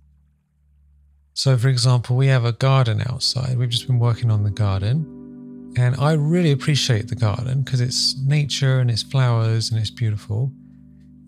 So, 1.35 1.59
for 1.59 1.67
example, 1.67 2.15
we 2.15 2.29
have 2.29 2.45
a 2.45 2.53
garden 2.53 3.03
outside. 3.11 3.59
We've 3.59 3.69
just 3.69 3.89
been 3.89 3.99
working 3.99 4.31
on 4.31 4.45
the 4.45 4.53
garden, 4.53 5.75
and 5.77 5.97
I 5.97 6.13
really 6.13 6.53
appreciate 6.53 7.09
the 7.09 7.17
garden 7.17 7.63
because 7.63 7.81
it's 7.81 8.17
nature 8.25 8.79
and 8.79 8.89
it's 8.93 9.03
flowers 9.03 9.73
and 9.73 9.81
it's 9.81 9.91
beautiful. 9.91 10.53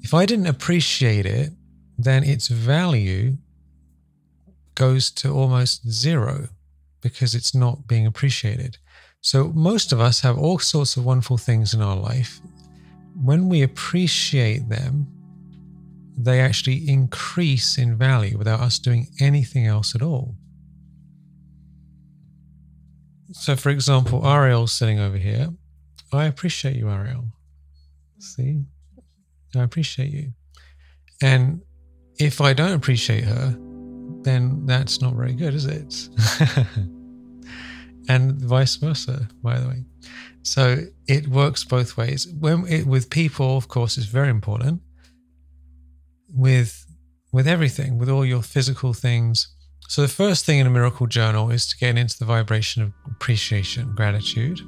If 0.02 0.14
I 0.14 0.26
didn't 0.26 0.46
appreciate 0.46 1.26
it, 1.26 1.50
then 1.98 2.24
its 2.24 2.48
value 2.48 3.36
goes 4.74 5.10
to 5.10 5.30
almost 5.30 5.88
zero 5.90 6.48
because 7.00 7.34
it's 7.34 7.54
not 7.54 7.86
being 7.86 8.06
appreciated. 8.06 8.78
So, 9.20 9.52
most 9.54 9.92
of 9.92 10.00
us 10.00 10.20
have 10.20 10.38
all 10.38 10.58
sorts 10.58 10.96
of 10.96 11.04
wonderful 11.04 11.36
things 11.36 11.74
in 11.74 11.82
our 11.82 11.96
life. 11.96 12.40
When 13.22 13.48
we 13.48 13.62
appreciate 13.62 14.68
them, 14.70 15.06
they 16.16 16.40
actually 16.40 16.88
increase 16.88 17.76
in 17.76 17.96
value 17.96 18.38
without 18.38 18.60
us 18.60 18.78
doing 18.78 19.08
anything 19.20 19.66
else 19.66 19.94
at 19.94 20.02
all. 20.02 20.34
So, 23.32 23.56
for 23.56 23.68
example, 23.68 24.26
Ariel's 24.26 24.72
sitting 24.72 24.98
over 24.98 25.16
here. 25.16 25.50
I 26.12 26.24
appreciate 26.24 26.76
you, 26.76 26.88
Ariel. 26.88 27.26
See, 28.18 28.64
I 29.54 29.62
appreciate 29.62 30.10
you. 30.10 30.32
And 31.22 31.62
if 32.18 32.40
I 32.40 32.52
don't 32.52 32.72
appreciate 32.72 33.24
her, 33.24 33.56
then 34.22 34.66
that's 34.66 35.00
not 35.00 35.14
very 35.14 35.34
good, 35.34 35.54
is 35.54 35.66
it? 35.66 36.08
and 38.08 38.40
vice 38.40 38.76
versa, 38.76 39.28
by 39.42 39.58
the 39.58 39.68
way. 39.68 39.84
So 40.42 40.78
it 41.06 41.28
works 41.28 41.64
both 41.64 41.96
ways. 41.96 42.26
When 42.38 42.66
it, 42.66 42.86
with 42.86 43.10
people, 43.10 43.56
of 43.56 43.68
course, 43.68 43.98
is 43.98 44.06
very 44.06 44.30
important. 44.30 44.82
With 46.32 46.86
with 47.32 47.46
everything, 47.46 47.96
with 47.98 48.08
all 48.08 48.24
your 48.24 48.42
physical 48.42 48.92
things. 48.92 49.54
So 49.88 50.02
the 50.02 50.08
first 50.08 50.44
thing 50.44 50.58
in 50.58 50.66
a 50.66 50.70
miracle 50.70 51.06
journal 51.06 51.50
is 51.50 51.66
to 51.68 51.76
get 51.76 51.96
into 51.96 52.18
the 52.18 52.24
vibration 52.24 52.82
of 52.82 52.92
appreciation, 53.06 53.94
gratitude. 53.94 54.60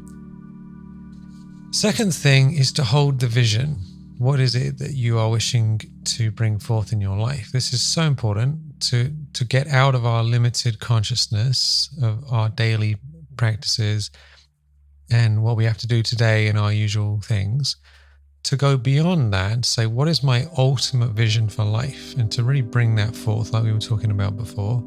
Second 1.72 2.14
thing 2.14 2.54
is 2.54 2.72
to 2.72 2.84
hold 2.84 3.18
the 3.18 3.26
vision. 3.26 3.78
What 4.22 4.38
is 4.38 4.54
it 4.54 4.78
that 4.78 4.92
you 4.92 5.18
are 5.18 5.28
wishing 5.28 5.80
to 6.04 6.30
bring 6.30 6.60
forth 6.60 6.92
in 6.92 7.00
your 7.00 7.16
life? 7.16 7.50
This 7.50 7.72
is 7.72 7.82
so 7.82 8.02
important 8.02 8.80
to 8.82 9.12
to 9.32 9.44
get 9.44 9.66
out 9.66 9.96
of 9.96 10.06
our 10.06 10.22
limited 10.22 10.78
consciousness 10.78 11.90
of 12.00 12.22
our 12.30 12.48
daily 12.48 12.98
practices 13.36 14.12
and 15.10 15.42
what 15.42 15.56
we 15.56 15.64
have 15.64 15.78
to 15.78 15.88
do 15.88 16.04
today 16.04 16.46
in 16.46 16.56
our 16.56 16.72
usual 16.72 17.20
things 17.20 17.74
to 18.44 18.54
go 18.56 18.76
beyond 18.76 19.32
that 19.32 19.50
and 19.50 19.66
say 19.66 19.86
what 19.86 20.06
is 20.06 20.22
my 20.22 20.46
ultimate 20.56 21.10
vision 21.10 21.48
for 21.48 21.64
life 21.64 22.14
and 22.16 22.30
to 22.30 22.44
really 22.44 22.62
bring 22.62 22.94
that 22.94 23.16
forth 23.16 23.52
like 23.52 23.64
we 23.64 23.72
were 23.72 23.80
talking 23.80 24.12
about 24.12 24.36
before 24.36 24.84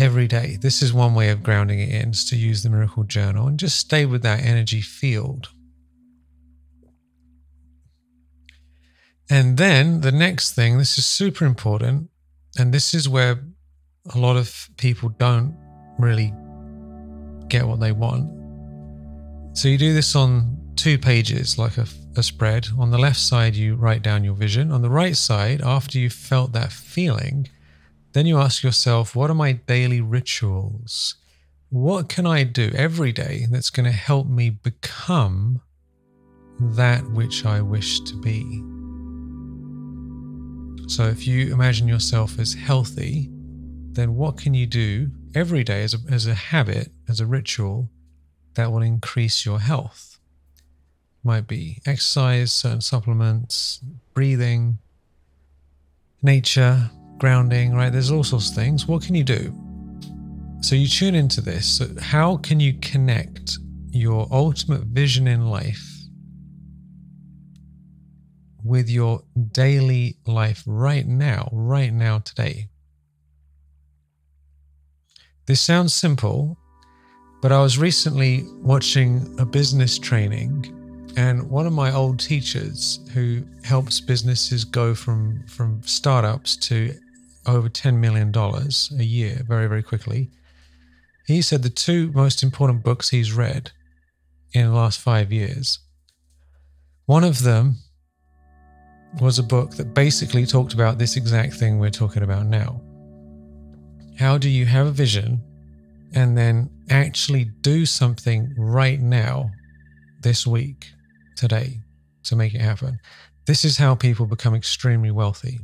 every 0.00 0.26
day. 0.26 0.58
This 0.60 0.82
is 0.82 0.92
one 0.92 1.14
way 1.14 1.28
of 1.28 1.44
grounding 1.44 1.78
it 1.78 1.90
in, 1.90 2.10
is 2.10 2.24
to 2.30 2.36
use 2.36 2.64
the 2.64 2.70
miracle 2.70 3.04
journal 3.04 3.46
and 3.46 3.56
just 3.56 3.78
stay 3.78 4.04
with 4.04 4.22
that 4.22 4.42
energy 4.42 4.80
field. 4.80 5.50
And 9.30 9.56
then 9.56 10.00
the 10.00 10.10
next 10.10 10.54
thing, 10.54 10.76
this 10.76 10.98
is 10.98 11.06
super 11.06 11.44
important, 11.44 12.10
and 12.58 12.74
this 12.74 12.92
is 12.94 13.08
where 13.08 13.40
a 14.12 14.18
lot 14.18 14.36
of 14.36 14.68
people 14.76 15.10
don't 15.10 15.56
really 16.00 16.34
get 17.48 17.66
what 17.66 17.78
they 17.78 17.92
want. 17.92 18.28
So 19.56 19.68
you 19.68 19.78
do 19.78 19.94
this 19.94 20.16
on 20.16 20.58
two 20.74 20.98
pages, 20.98 21.58
like 21.58 21.78
a, 21.78 21.86
a 22.16 22.24
spread. 22.24 22.68
On 22.76 22.90
the 22.90 22.98
left 22.98 23.20
side, 23.20 23.54
you 23.54 23.76
write 23.76 24.02
down 24.02 24.24
your 24.24 24.34
vision. 24.34 24.72
On 24.72 24.82
the 24.82 24.90
right 24.90 25.16
side, 25.16 25.60
after 25.62 25.98
you've 25.98 26.12
felt 26.12 26.52
that 26.52 26.72
feeling, 26.72 27.48
then 28.12 28.26
you 28.26 28.38
ask 28.38 28.64
yourself, 28.64 29.14
what 29.14 29.30
are 29.30 29.34
my 29.34 29.52
daily 29.52 30.00
rituals? 30.00 31.14
What 31.68 32.08
can 32.08 32.26
I 32.26 32.42
do 32.42 32.72
every 32.74 33.12
day 33.12 33.46
that's 33.48 33.70
going 33.70 33.86
to 33.86 33.92
help 33.92 34.26
me 34.26 34.50
become 34.50 35.60
that 36.58 37.08
which 37.12 37.44
I 37.44 37.60
wish 37.60 38.00
to 38.00 38.16
be? 38.16 38.79
So, 40.90 41.04
if 41.06 41.24
you 41.24 41.52
imagine 41.54 41.86
yourself 41.86 42.36
as 42.40 42.54
healthy, 42.54 43.30
then 43.92 44.16
what 44.16 44.36
can 44.36 44.54
you 44.54 44.66
do 44.66 45.12
every 45.36 45.62
day 45.62 45.84
as 45.84 45.94
a, 45.94 45.98
as 46.10 46.26
a 46.26 46.34
habit, 46.34 46.90
as 47.08 47.20
a 47.20 47.26
ritual 47.26 47.88
that 48.54 48.72
will 48.72 48.82
increase 48.82 49.46
your 49.46 49.60
health? 49.60 50.18
Might 51.22 51.46
be 51.46 51.78
exercise, 51.86 52.50
certain 52.50 52.80
supplements, 52.80 53.78
breathing, 54.14 54.78
nature, 56.22 56.90
grounding, 57.18 57.72
right? 57.72 57.92
There's 57.92 58.10
all 58.10 58.24
sorts 58.24 58.48
of 58.48 58.56
things. 58.56 58.88
What 58.88 59.04
can 59.04 59.14
you 59.14 59.22
do? 59.22 59.54
So 60.60 60.74
you 60.74 60.88
tune 60.88 61.14
into 61.14 61.40
this. 61.40 61.78
So 61.78 61.86
how 62.00 62.38
can 62.38 62.58
you 62.58 62.74
connect 62.80 63.58
your 63.92 64.26
ultimate 64.32 64.82
vision 64.82 65.28
in 65.28 65.46
life 65.50 65.89
with 68.64 68.88
your 68.88 69.22
daily 69.52 70.16
life 70.26 70.62
right 70.66 71.06
now, 71.06 71.48
right 71.52 71.92
now, 71.92 72.18
today? 72.18 72.68
This 75.46 75.60
sounds 75.60 75.94
simple, 75.94 76.56
but 77.42 77.52
I 77.52 77.60
was 77.60 77.78
recently 77.78 78.44
watching 78.62 79.34
a 79.38 79.44
business 79.44 79.98
training 79.98 80.76
and 81.16 81.50
one 81.50 81.66
of 81.66 81.72
my 81.72 81.92
old 81.92 82.20
teachers 82.20 83.00
who 83.12 83.42
helps 83.64 84.00
businesses 84.00 84.64
go 84.64 84.94
from 84.94 85.44
from 85.48 85.82
startups 85.82 86.56
to 86.56 86.94
over 87.46 87.68
$10 87.68 87.96
million 87.96 88.32
a 88.36 89.02
year 89.02 89.42
very, 89.46 89.66
very 89.66 89.82
quickly. 89.82 90.30
He 91.26 91.42
said 91.42 91.62
the 91.62 91.70
two 91.70 92.12
most 92.12 92.42
important 92.42 92.84
books 92.84 93.08
he's 93.08 93.32
read 93.32 93.72
in 94.52 94.66
the 94.66 94.72
last 94.72 95.00
five 95.00 95.32
years. 95.32 95.78
One 97.06 97.24
of 97.24 97.42
them 97.42 97.76
was 99.18 99.38
a 99.38 99.42
book 99.42 99.72
that 99.76 99.94
basically 99.94 100.46
talked 100.46 100.74
about 100.74 100.98
this 100.98 101.16
exact 101.16 101.54
thing 101.54 101.78
we're 101.78 101.90
talking 101.90 102.22
about 102.22 102.46
now. 102.46 102.80
How 104.18 104.38
do 104.38 104.48
you 104.48 104.66
have 104.66 104.86
a 104.86 104.92
vision 104.92 105.40
and 106.14 106.36
then 106.36 106.70
actually 106.90 107.44
do 107.44 107.86
something 107.86 108.54
right 108.56 109.00
now, 109.00 109.50
this 110.22 110.46
week, 110.46 110.86
today, 111.36 111.80
to 112.24 112.36
make 112.36 112.54
it 112.54 112.60
happen? 112.60 113.00
This 113.46 113.64
is 113.64 113.78
how 113.78 113.94
people 113.94 114.26
become 114.26 114.54
extremely 114.54 115.10
wealthy. 115.10 115.60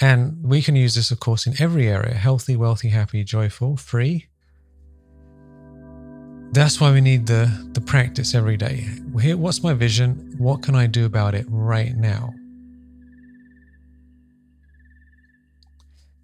And 0.00 0.42
we 0.42 0.62
can 0.62 0.74
use 0.74 0.94
this, 0.94 1.10
of 1.10 1.20
course, 1.20 1.46
in 1.46 1.54
every 1.60 1.88
area 1.88 2.14
healthy, 2.14 2.56
wealthy, 2.56 2.88
happy, 2.88 3.24
joyful, 3.24 3.76
free. 3.76 4.28
That's 6.52 6.80
why 6.80 6.92
we 6.92 7.00
need 7.00 7.26
the, 7.26 7.50
the 7.72 7.80
practice 7.80 8.34
every 8.34 8.56
day. 8.56 8.86
Here, 9.20 9.36
what's 9.36 9.62
my 9.62 9.72
vision? 9.74 10.34
What 10.38 10.62
can 10.62 10.74
I 10.74 10.86
do 10.86 11.06
about 11.06 11.34
it 11.34 11.46
right 11.48 11.94
now? 11.96 12.34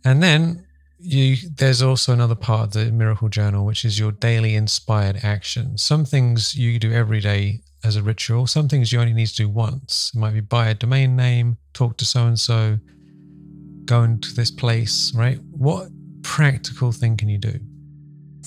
And 0.05 0.23
then 0.23 0.65
you 1.01 1.37
there's 1.57 1.81
also 1.81 2.13
another 2.13 2.35
part 2.35 2.67
of 2.67 2.73
the 2.73 2.91
miracle 2.91 3.29
journal 3.29 3.65
which 3.65 3.85
is 3.85 4.01
your 4.01 4.11
daily 4.11 4.57
inspired 4.57 5.21
action 5.23 5.79
some 5.79 6.05
things 6.05 6.57
you 6.57 6.77
do 6.77 6.93
every 6.93 7.21
day 7.21 7.61
as 7.85 7.95
a 7.95 8.03
ritual 8.03 8.49
some 8.49 8.69
things 8.69 8.91
you 8.91 8.99
only 8.99 9.13
need 9.13 9.29
to 9.29 9.37
do 9.37 9.49
once 9.49 10.11
it 10.13 10.19
might 10.19 10.35
be 10.35 10.41
buy 10.41 10.67
a 10.67 10.75
domain 10.75 11.15
name 11.15 11.57
talk 11.73 11.97
to 11.97 12.05
so 12.05 12.27
and 12.27 12.41
so 12.41 12.77
going 13.89 14.21
to 14.21 14.35
this 14.35 14.51
place, 14.51 15.13
right? 15.15 15.41
What 15.51 15.89
practical 16.23 16.93
thing 16.93 17.17
can 17.17 17.29
you 17.29 17.39
do? 17.39 17.59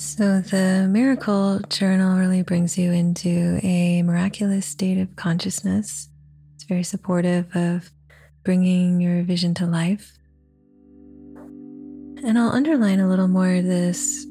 So, 0.04 0.42
the 0.42 0.88
miracle 0.90 1.60
journal 1.70 2.18
really 2.18 2.42
brings 2.42 2.76
you 2.76 2.92
into 2.92 3.60
a 3.62 4.02
miraculous 4.02 4.66
state 4.66 4.98
of 4.98 5.16
consciousness. 5.16 6.10
It's 6.56 6.64
very 6.64 6.82
supportive 6.82 7.56
of 7.56 7.92
bringing 8.44 9.00
your 9.00 9.22
vision 9.22 9.54
to 9.54 9.68
life. 9.68 10.18
And 12.26 12.40
I'll 12.40 12.50
underline 12.50 13.00
a 13.00 13.08
little 13.08 13.28
more 13.28 13.62
this 13.62 14.26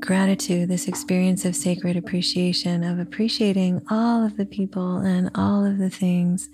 gratitude, 0.00 0.70
this 0.70 0.88
experience 0.88 1.44
of 1.44 1.54
sacred 1.54 1.98
appreciation, 1.98 2.82
of 2.82 2.98
appreciating 2.98 3.82
all 3.90 4.24
of 4.24 4.38
the 4.38 4.46
people 4.46 4.96
and 4.96 5.30
all 5.34 5.66
of 5.66 5.76
the 5.76 5.90
things 5.90 6.48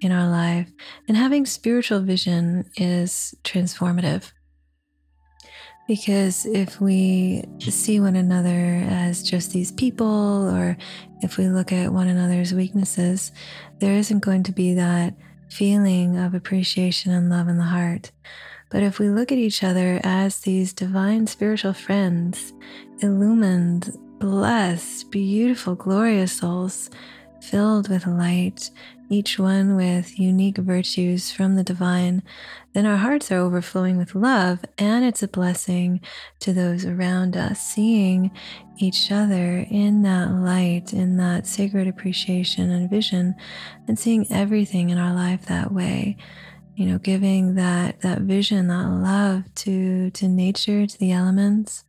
in 0.00 0.10
our 0.10 0.26
life. 0.26 0.72
And 1.06 1.18
having 1.18 1.44
spiritual 1.44 2.00
vision 2.00 2.64
is 2.78 3.34
transformative. 3.44 4.32
Because 5.86 6.46
if 6.46 6.80
we 6.80 7.44
see 7.60 8.00
one 8.00 8.16
another 8.16 8.82
as 8.88 9.22
just 9.22 9.52
these 9.52 9.70
people, 9.70 10.48
or 10.50 10.76
if 11.22 11.36
we 11.36 11.48
look 11.48 11.72
at 11.72 11.92
one 11.92 12.08
another's 12.08 12.52
weaknesses, 12.52 13.30
there 13.78 13.94
isn't 13.94 14.20
going 14.20 14.42
to 14.44 14.52
be 14.52 14.74
that 14.74 15.14
feeling 15.48 16.16
of 16.18 16.34
appreciation 16.34 17.12
and 17.12 17.30
love 17.30 17.48
in 17.48 17.58
the 17.58 17.64
heart. 17.64 18.10
But 18.68 18.82
if 18.82 18.98
we 18.98 19.10
look 19.10 19.30
at 19.30 19.38
each 19.38 19.62
other 19.62 20.00
as 20.02 20.40
these 20.40 20.72
divine 20.72 21.28
spiritual 21.28 21.72
friends, 21.72 22.52
illumined, 22.98 23.96
blessed, 24.18 25.08
beautiful, 25.12 25.76
glorious 25.76 26.32
souls, 26.32 26.90
filled 27.40 27.88
with 27.88 28.08
light 28.08 28.70
each 29.08 29.38
one 29.38 29.76
with 29.76 30.18
unique 30.18 30.58
virtues 30.58 31.30
from 31.30 31.54
the 31.54 31.62
divine, 31.62 32.22
then 32.76 32.84
our 32.84 32.98
hearts 32.98 33.32
are 33.32 33.38
overflowing 33.38 33.96
with 33.96 34.14
love, 34.14 34.62
and 34.76 35.02
it's 35.02 35.22
a 35.22 35.28
blessing 35.28 35.98
to 36.40 36.52
those 36.52 36.84
around 36.84 37.34
us, 37.34 37.58
seeing 37.58 38.30
each 38.76 39.10
other 39.10 39.66
in 39.70 40.02
that 40.02 40.30
light, 40.30 40.92
in 40.92 41.16
that 41.16 41.46
sacred 41.46 41.88
appreciation 41.88 42.70
and 42.70 42.90
vision, 42.90 43.34
and 43.88 43.98
seeing 43.98 44.30
everything 44.30 44.90
in 44.90 44.98
our 44.98 45.14
life 45.14 45.46
that 45.46 45.72
way. 45.72 46.18
You 46.74 46.84
know, 46.84 46.98
giving 46.98 47.54
that 47.54 48.02
that 48.02 48.20
vision, 48.20 48.68
that 48.68 48.88
love 48.90 49.44
to 49.54 50.10
to 50.10 50.28
nature, 50.28 50.86
to 50.86 50.98
the 50.98 51.12
elements. 51.12 51.84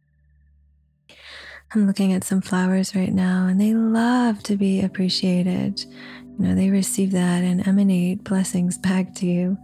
I'm 1.76 1.86
looking 1.86 2.14
at 2.14 2.24
some 2.24 2.40
flowers 2.40 2.96
right 2.96 3.14
now, 3.14 3.48
and 3.48 3.60
they 3.60 3.74
love 3.74 4.42
to 4.44 4.56
be 4.56 4.80
appreciated 4.80 5.86
you 6.40 6.46
know, 6.46 6.56
they 6.56 6.70
receive 6.70 7.12
that 7.12 7.44
and 7.44 7.68
emanate 7.68 8.24
blessings 8.24 8.78
back 8.78 9.14
to 9.16 9.26
you. 9.26 9.58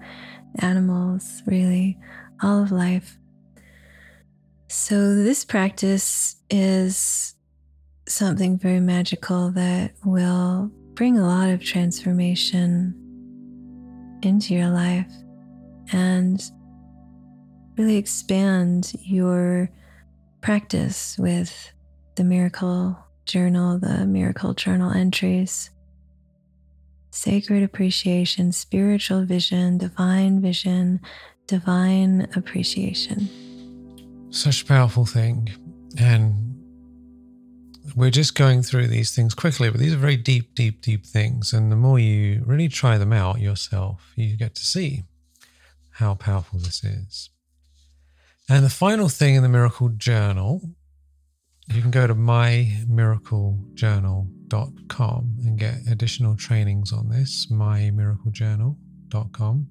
Animals, 0.59 1.41
really, 1.45 1.97
all 2.41 2.63
of 2.63 2.71
life. 2.71 3.17
So, 4.67 5.15
this 5.15 5.45
practice 5.45 6.37
is 6.49 7.35
something 8.07 8.57
very 8.57 8.79
magical 8.79 9.51
that 9.51 9.93
will 10.03 10.71
bring 10.93 11.17
a 11.17 11.25
lot 11.25 11.49
of 11.49 11.63
transformation 11.63 12.95
into 14.21 14.53
your 14.53 14.69
life 14.69 15.11
and 15.91 16.41
really 17.77 17.97
expand 17.97 18.93
your 19.01 19.69
practice 20.41 21.17
with 21.17 21.71
the 22.15 22.23
miracle 22.23 22.97
journal, 23.25 23.79
the 23.79 24.05
miracle 24.05 24.53
journal 24.53 24.91
entries 24.91 25.69
sacred 27.13 27.63
appreciation, 27.63 28.51
spiritual 28.51 29.23
vision, 29.23 29.77
divine 29.77 30.41
vision, 30.41 30.99
divine 31.47 32.27
appreciation. 32.35 33.29
Such 34.31 34.63
a 34.63 34.65
powerful 34.65 35.05
thing. 35.05 35.49
And 35.99 36.33
we're 37.95 38.09
just 38.09 38.33
going 38.33 38.63
through 38.63 38.87
these 38.87 39.15
things 39.15 39.35
quickly, 39.35 39.69
but 39.69 39.79
these 39.79 39.93
are 39.93 39.97
very 39.97 40.17
deep, 40.17 40.55
deep, 40.55 40.81
deep 40.81 41.05
things. 41.05 41.53
And 41.53 41.71
the 41.71 41.75
more 41.75 41.99
you 41.99 42.41
really 42.45 42.67
try 42.67 42.97
them 42.97 43.13
out 43.13 43.39
yourself, 43.39 44.11
you 44.15 44.35
get 44.35 44.55
to 44.55 44.65
see 44.65 45.03
how 45.91 46.15
powerful 46.15 46.57
this 46.57 46.83
is. 46.83 47.29
And 48.49 48.65
the 48.65 48.69
final 48.69 49.07
thing 49.07 49.35
in 49.35 49.43
the 49.43 49.49
Miracle 49.49 49.89
Journal, 49.89 50.61
you 51.67 51.79
can 51.81 51.91
go 51.91 52.07
to 52.07 52.15
mymiraclejournal.com 52.15 54.42
mymiracle.com 54.53 55.37
and 55.45 55.57
get 55.57 55.77
additional 55.89 56.35
trainings 56.35 56.91
on 56.93 57.09
this, 57.09 57.47
mymiraclejournal.com. 57.51 59.67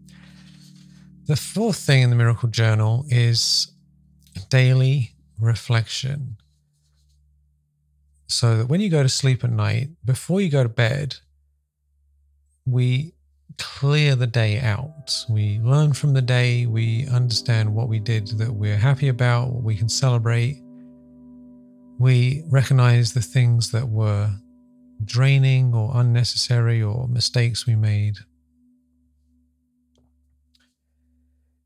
The 1.27 1.37
fourth 1.37 1.77
thing 1.77 2.03
in 2.03 2.11
the 2.11 2.17
Miracle 2.17 2.49
Journal 2.49 3.07
is 3.09 3.71
daily 4.49 5.13
reflection. 5.39 6.37
So 8.27 8.57
that 8.59 8.67
when 8.69 8.81
you 8.81 8.89
go 8.89 9.03
to 9.03 9.09
sleep 9.09 9.43
at 9.45 9.51
night, 9.51 9.91
before 10.05 10.41
you 10.41 10.51
go 10.51 10.63
to 10.63 10.69
bed, 10.69 11.17
we 12.67 13.15
clear 13.59 14.15
the 14.17 14.27
day 14.27 14.59
out. 14.61 15.27
We 15.29 15.59
learn 15.61 15.93
from 15.93 16.15
the 16.15 16.23
day, 16.23 16.65
we 16.67 17.07
understand 17.09 17.75
what 17.75 17.89
we 17.89 18.01
did 18.01 18.29
that 18.39 18.53
we're 18.53 18.79
happy 18.79 19.09
about, 19.09 19.51
what 19.51 19.63
we 19.63 19.77
can 19.77 19.91
celebrate. 19.91 20.63
We 21.99 22.43
recognize 22.49 23.13
the 23.13 23.21
things 23.21 23.71
that 23.73 23.87
were 23.87 24.31
draining 25.05 25.75
or 25.75 25.93
unnecessary 25.95 26.83
or 26.83 27.09
mistakes 27.09 27.67
we 27.67 27.77
made. 27.77 28.17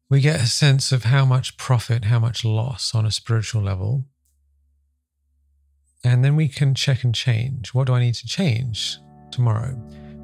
We 0.09 0.21
get 0.21 0.41
a 0.41 0.47
sense 0.47 0.93
of 0.93 1.05
how 1.05 1.25
much 1.25 1.57
profit, 1.57 2.05
how 2.05 2.21
much 2.21 2.45
loss 2.45 2.95
on 2.95 3.05
a 3.05 3.11
spiritual 3.11 3.63
level. 3.63 4.07
And 6.05 6.25
then 6.25 6.37
we 6.37 6.49
can 6.49 6.75
check 6.75 7.03
and 7.03 7.15
change. 7.15 7.75
What 7.75 7.89
do 7.89 7.95
I 7.95 8.01
need 8.01 8.15
to 8.15 8.27
change 8.27 8.99
tomorrow? 9.33 9.73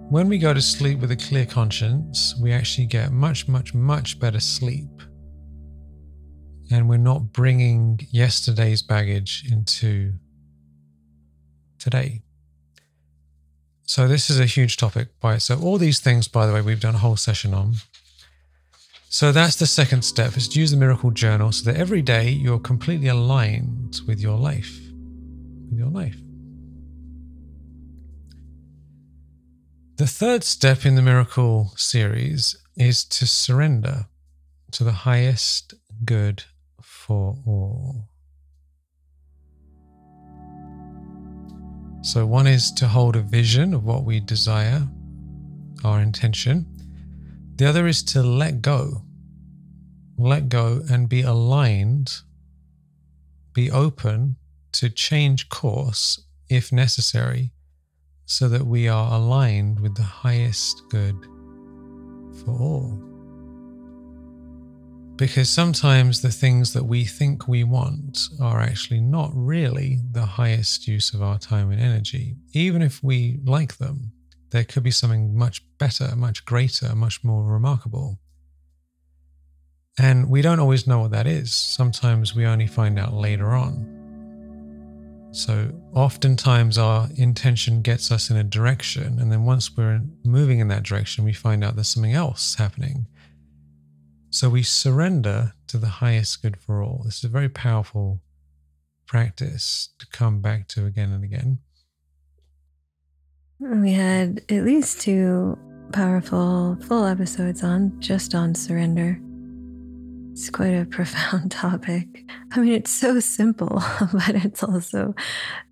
When 0.08 0.28
we 0.28 0.38
go 0.38 0.54
to 0.54 0.60
sleep 0.60 1.00
with 1.00 1.10
a 1.10 1.16
clear 1.16 1.46
conscience, 1.46 2.36
we 2.40 2.52
actually 2.52 2.86
get 2.86 3.12
much, 3.12 3.48
much, 3.48 3.74
much 3.74 4.20
better 4.20 4.40
sleep. 4.40 4.90
And 6.70 6.88
we're 6.88 6.98
not 6.98 7.32
bringing 7.32 7.98
yesterday's 8.10 8.82
baggage 8.82 9.44
into 9.50 10.12
today. 11.78 12.22
So, 13.94 14.08
this 14.08 14.30
is 14.30 14.40
a 14.40 14.46
huge 14.46 14.78
topic 14.78 15.08
by 15.20 15.34
itself. 15.34 15.62
All 15.62 15.76
these 15.76 16.00
things, 16.00 16.26
by 16.26 16.46
the 16.46 16.54
way, 16.54 16.62
we've 16.62 16.80
done 16.80 16.94
a 16.94 17.04
whole 17.04 17.18
session 17.18 17.52
on. 17.52 17.74
So, 19.10 19.32
that's 19.32 19.56
the 19.56 19.66
second 19.66 20.00
step 20.00 20.34
is 20.38 20.48
to 20.48 20.60
use 20.60 20.70
the 20.70 20.78
miracle 20.78 21.10
journal 21.10 21.52
so 21.52 21.70
that 21.70 21.78
every 21.78 22.00
day 22.00 22.30
you're 22.30 22.58
completely 22.58 23.08
aligned 23.08 24.00
with 24.06 24.18
your 24.18 24.38
life. 24.38 24.80
With 25.68 25.78
your 25.78 25.90
life. 25.90 26.16
The 29.96 30.06
third 30.06 30.42
step 30.42 30.86
in 30.86 30.94
the 30.94 31.02
miracle 31.02 31.74
series 31.76 32.56
is 32.74 33.04
to 33.04 33.26
surrender 33.26 34.06
to 34.70 34.84
the 34.84 35.04
highest 35.04 35.74
good 36.06 36.44
for 36.80 37.36
all. 37.46 38.08
So, 42.02 42.26
one 42.26 42.48
is 42.48 42.72
to 42.72 42.88
hold 42.88 43.14
a 43.14 43.22
vision 43.22 43.72
of 43.72 43.84
what 43.84 44.04
we 44.04 44.18
desire, 44.18 44.88
our 45.84 46.00
intention. 46.00 46.66
The 47.56 47.66
other 47.66 47.86
is 47.86 48.02
to 48.04 48.24
let 48.24 48.60
go. 48.60 49.02
Let 50.18 50.48
go 50.48 50.82
and 50.90 51.08
be 51.08 51.22
aligned, 51.22 52.12
be 53.52 53.70
open 53.70 54.36
to 54.72 54.90
change 54.90 55.48
course 55.48 56.20
if 56.48 56.72
necessary, 56.72 57.52
so 58.26 58.48
that 58.48 58.66
we 58.66 58.88
are 58.88 59.14
aligned 59.14 59.78
with 59.78 59.94
the 59.94 60.02
highest 60.02 60.82
good 60.90 61.16
for 62.44 62.50
all. 62.50 63.11
Because 65.22 65.48
sometimes 65.48 66.20
the 66.20 66.32
things 66.32 66.72
that 66.72 66.82
we 66.82 67.04
think 67.04 67.46
we 67.46 67.62
want 67.62 68.28
are 68.40 68.60
actually 68.60 69.00
not 69.00 69.30
really 69.32 70.00
the 70.10 70.26
highest 70.26 70.88
use 70.88 71.14
of 71.14 71.22
our 71.22 71.38
time 71.38 71.70
and 71.70 71.80
energy. 71.80 72.34
Even 72.54 72.82
if 72.82 73.04
we 73.04 73.38
like 73.44 73.76
them, 73.76 74.10
there 74.50 74.64
could 74.64 74.82
be 74.82 74.90
something 74.90 75.38
much 75.38 75.62
better, 75.78 76.16
much 76.16 76.44
greater, 76.44 76.96
much 76.96 77.22
more 77.22 77.44
remarkable. 77.44 78.18
And 79.96 80.28
we 80.28 80.42
don't 80.42 80.58
always 80.58 80.88
know 80.88 80.98
what 80.98 81.12
that 81.12 81.28
is. 81.28 81.54
Sometimes 81.54 82.34
we 82.34 82.44
only 82.44 82.66
find 82.66 82.98
out 82.98 83.14
later 83.14 83.50
on. 83.50 85.30
So, 85.30 85.70
oftentimes 85.94 86.78
our 86.78 87.08
intention 87.14 87.80
gets 87.82 88.10
us 88.10 88.28
in 88.28 88.36
a 88.36 88.42
direction, 88.42 89.20
and 89.20 89.30
then 89.30 89.44
once 89.44 89.76
we're 89.76 90.00
moving 90.24 90.58
in 90.58 90.66
that 90.66 90.82
direction, 90.82 91.24
we 91.24 91.32
find 91.32 91.62
out 91.62 91.76
there's 91.76 91.86
something 91.86 92.12
else 92.12 92.56
happening. 92.56 93.06
So 94.32 94.48
we 94.48 94.62
surrender 94.62 95.52
to 95.66 95.76
the 95.76 96.00
highest 96.00 96.40
good 96.40 96.56
for 96.56 96.82
all. 96.82 97.02
This 97.04 97.18
is 97.18 97.24
a 97.24 97.28
very 97.28 97.50
powerful 97.50 98.22
practice 99.06 99.90
to 99.98 100.06
come 100.10 100.40
back 100.40 100.68
to 100.68 100.86
again 100.86 101.12
and 101.12 101.22
again. 101.22 101.58
We 103.60 103.92
had 103.92 104.40
at 104.48 104.64
least 104.64 105.02
two 105.02 105.58
powerful 105.92 106.78
full 106.80 107.04
episodes 107.04 107.62
on 107.62 108.00
just 108.00 108.34
on 108.34 108.54
surrender. 108.54 109.20
It's 110.32 110.48
quite 110.48 110.72
a 110.72 110.86
profound 110.90 111.52
topic. 111.52 112.24
I 112.52 112.60
mean, 112.60 112.72
it's 112.72 112.90
so 112.90 113.20
simple, 113.20 113.82
but 114.14 114.34
it's 114.34 114.62
also 114.62 115.14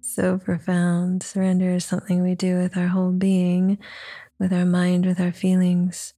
so 0.03 0.37
profound. 0.37 1.23
Surrender 1.23 1.70
is 1.70 1.87
something 1.87 2.23
we 2.23 2.35
do 2.35 2.59
with 2.59 2.77
our 2.77 2.88
whole 2.88 3.12
being, 3.12 3.79
with 4.38 4.53
our 4.53 4.66
mind, 4.66 5.07
with 5.07 5.18
our 5.18 5.33
feelings. 5.33 6.12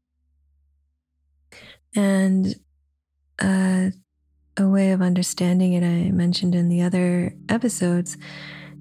And 1.95 2.55
uh, 3.39 3.91
a 4.57 4.69
way 4.69 4.93
of 4.93 5.03
understanding 5.03 5.75
it, 5.75 5.85
I 5.85 6.11
mentioned 6.11 6.55
in 6.55 6.69
the 6.69 6.83
other 6.83 7.35
episodes, 7.49 8.17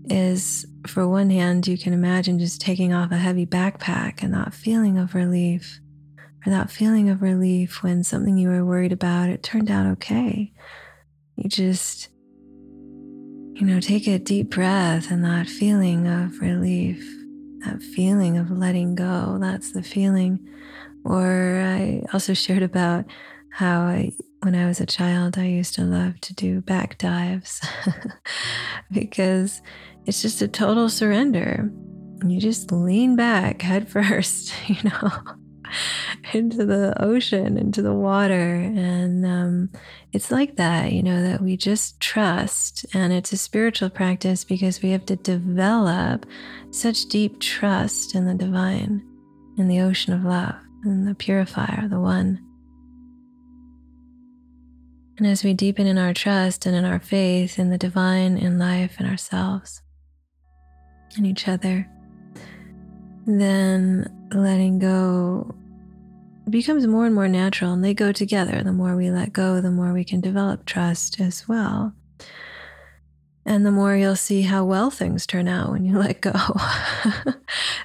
is 0.06 0.66
for 0.88 1.08
one 1.08 1.30
hand, 1.30 1.68
you 1.68 1.78
can 1.78 1.94
imagine 1.94 2.40
just 2.40 2.60
taking 2.60 2.94
off 2.94 3.12
a 3.12 3.18
heavy 3.18 3.46
backpack 3.46 4.24
and 4.24 4.34
that 4.34 4.54
feeling 4.54 4.98
of 4.98 5.14
relief, 5.14 5.80
or 6.46 6.50
that 6.50 6.72
feeling 6.72 7.10
of 7.10 7.22
relief 7.22 7.84
when 7.84 8.04
something 8.04 8.38
you 8.38 8.50
were 8.50 8.66
worried 8.66 8.92
about, 8.92 9.30
it 9.30 9.44
turned 9.44 9.70
out 9.70 9.86
okay. 9.86 10.52
You 11.36 11.50
just, 11.50 12.10
you 13.54 13.62
know, 13.62 13.80
take 13.80 14.08
a 14.08 14.18
deep 14.20 14.50
breath 14.50 15.12
and 15.12 15.24
that 15.24 15.48
feeling 15.48 16.08
of 16.08 16.40
relief, 16.40 17.04
that 17.60 17.82
feeling 17.82 18.38
of 18.38 18.50
letting 18.50 18.96
go, 18.96 19.38
that's 19.40 19.72
the 19.72 19.84
feeling 19.84 20.48
or 21.04 21.62
I 21.66 22.04
also 22.14 22.34
shared 22.34 22.64
about 22.64 23.06
how 23.50 23.82
I, 23.82 24.12
when 24.42 24.56
I 24.56 24.66
was 24.66 24.80
a 24.80 24.86
child, 24.86 25.38
I 25.38 25.46
used 25.46 25.76
to 25.76 25.84
love 25.84 26.20
to 26.22 26.34
do 26.34 26.62
back 26.62 26.98
dives 26.98 27.62
because 28.92 29.62
it's 30.06 30.22
just 30.22 30.42
a 30.42 30.48
total 30.48 30.90
surrender. 30.90 31.72
You 32.26 32.40
just 32.40 32.72
lean 32.72 33.16
back 33.16 33.62
head 33.62 33.90
first, 33.90 34.54
you 34.68 34.78
know, 34.84 35.12
into 36.34 36.66
the 36.66 36.94
ocean, 37.02 37.58
into 37.58 37.82
the 37.82 37.94
water. 37.94 38.54
And 38.54 39.26
um, 39.26 39.70
it's 40.14 40.32
like 40.32 40.56
that, 40.58 40.94
you 40.94 41.04
know, 41.04 41.22
that 41.24 41.42
we 41.42 41.58
just 41.58 42.00
trust. 42.00 42.86
And 42.94 43.12
it's 43.12 43.34
a 43.34 43.38
spiritual 43.38 43.90
practice 43.90 44.44
because 44.44 44.82
we 44.82 44.92
have 44.92 45.06
to 45.08 45.16
develop 45.16 46.26
such 46.70 47.06
deep 47.06 47.40
trust 47.40 48.16
in 48.16 48.26
the 48.26 48.36
divine, 48.36 49.04
in 49.58 49.68
the 49.68 49.82
ocean 49.82 50.14
of 50.14 50.24
love 50.24 50.56
and 50.84 51.08
the 51.08 51.16
purifier, 51.16 51.88
the 51.88 52.00
one. 52.00 52.40
And 55.18 55.28
as 55.28 55.44
we 55.44 55.54
deepen 55.54 55.86
in 55.86 55.98
our 55.98 56.14
trust 56.14 56.66
and 56.66 56.76
in 56.76 56.86
our 56.86 57.00
faith 57.00 57.60
in 57.60 57.70
the 57.70 57.78
divine, 57.78 58.38
in 58.38 58.58
life, 58.58 59.00
in 59.00 59.06
ourselves, 59.06 59.82
in 61.18 61.26
each 61.26 61.48
other, 61.48 61.88
then 63.26 64.12
letting 64.34 64.80
go 64.80 65.54
becomes 66.50 66.88
more 66.88 67.06
and 67.06 67.16
more 67.16 67.28
natural 67.28 67.72
and 67.72 67.84
they 67.84 67.94
go 67.94 68.12
together. 68.12 68.62
The 68.64 68.74
more 68.74 68.96
we 68.96 69.12
let 69.12 69.32
go, 69.32 69.62
the 69.62 69.72
more 69.72 69.94
we 69.94 70.04
can 70.04 70.22
develop 70.22 70.66
trust 70.66 71.20
as 71.20 71.48
well. 71.48 71.94
And 73.46 73.66
the 73.66 73.72
more 73.72 73.96
you'll 73.96 74.16
see 74.16 74.44
how 74.44 74.64
well 74.64 74.92
things 74.92 75.26
turn 75.26 75.48
out 75.48 75.72
when 75.72 75.84
you 75.84 75.98
let 76.00 76.22
go. 76.22 76.32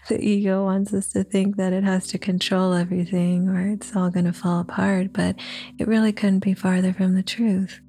the 0.09 0.19
ego 0.21 0.64
wants 0.64 0.92
us 0.92 1.09
to 1.09 1.25
think 1.25 1.57
that 1.57 1.73
it 1.73 1.85
has 1.85 2.07
to 2.09 2.19
control 2.19 2.75
everything 2.75 3.49
or 3.49 3.66
it's 3.66 3.97
all 3.97 4.11
going 4.11 4.27
to 4.27 4.33
fall 4.33 4.61
apart, 4.61 5.12
but 5.12 5.37
it 5.79 5.88
really 5.88 6.12
couldn't 6.12 6.40
be 6.40 6.55
farther 6.55 6.92
from 6.92 7.14
the 7.14 7.23
truth. 7.23 7.81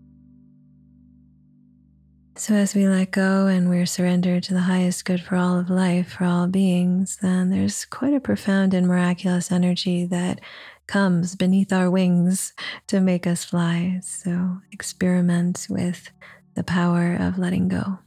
So, 2.37 2.53
as 2.53 2.75
we 2.75 2.87
let 2.87 3.09
go 3.09 3.47
and 3.47 3.67
we're 3.67 3.87
surrendered 3.87 4.43
to 4.43 4.53
the 4.53 4.59
highest 4.59 5.05
good 5.05 5.21
for 5.21 5.35
all 5.35 5.57
of 5.57 5.71
life, 5.71 6.09
for 6.13 6.23
all 6.23 6.45
beings, 6.45 7.17
then 7.19 7.49
there's 7.49 7.83
quite 7.85 8.13
a 8.13 8.19
profound 8.19 8.75
and 8.75 8.87
miraculous 8.87 9.51
energy 9.51 10.05
that 10.05 10.39
comes 10.85 11.35
beneath 11.35 11.73
our 11.73 11.89
wings 11.89 12.53
to 12.87 13.01
make 13.01 13.25
us 13.25 13.43
fly. 13.43 13.99
So, 14.03 14.59
experiment 14.71 15.65
with 15.67 16.11
the 16.57 16.63
power 16.63 17.15
of 17.19 17.37
letting 17.37 17.67
go. 17.67 17.99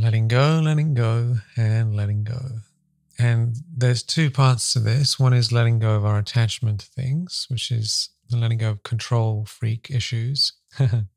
Letting 0.00 0.28
go, 0.28 0.60
letting 0.62 0.94
go, 0.94 1.34
and 1.56 1.96
letting 1.96 2.22
go. 2.22 2.40
And 3.18 3.56
there's 3.76 4.04
two 4.04 4.30
parts 4.30 4.72
to 4.72 4.78
this. 4.78 5.18
One 5.18 5.34
is 5.34 5.50
letting 5.50 5.80
go 5.80 5.96
of 5.96 6.04
our 6.04 6.16
attachment 6.16 6.78
to 6.80 6.86
things, 6.86 7.46
which 7.50 7.72
is 7.72 8.10
letting 8.30 8.58
go 8.58 8.70
of 8.70 8.84
control 8.84 9.44
freak 9.46 9.90
issues. 9.90 10.52
and 10.78 11.08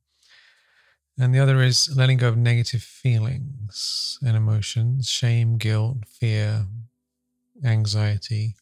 the 1.18 1.40
other 1.40 1.62
is 1.62 1.96
letting 1.96 2.18
go 2.18 2.30
of 2.30 2.38
negative 2.38 2.82
feelings 2.82 4.18
and 4.26 4.36
emotions 4.36 5.08
shame, 5.08 5.60
guilt, 5.60 6.00
fear, 6.08 6.66
anxiety. 7.64 8.56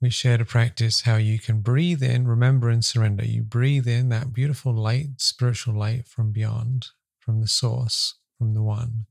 We 0.00 0.10
shared 0.10 0.40
a 0.40 0.44
practice 0.44 1.02
how 1.02 1.16
you 1.16 1.38
can 1.38 1.60
breathe 1.60 2.02
in, 2.02 2.28
remember 2.28 2.68
and 2.68 2.84
surrender. 2.84 3.24
You 3.24 3.42
breathe 3.42 3.88
in 3.88 4.10
that 4.10 4.32
beautiful 4.32 4.74
light, 4.74 5.20
spiritual 5.20 5.74
light 5.74 6.06
from 6.06 6.32
beyond, 6.32 6.88
from 7.18 7.40
the 7.40 7.48
source, 7.48 8.14
from 8.36 8.54
the 8.54 8.62
one. 8.62 9.06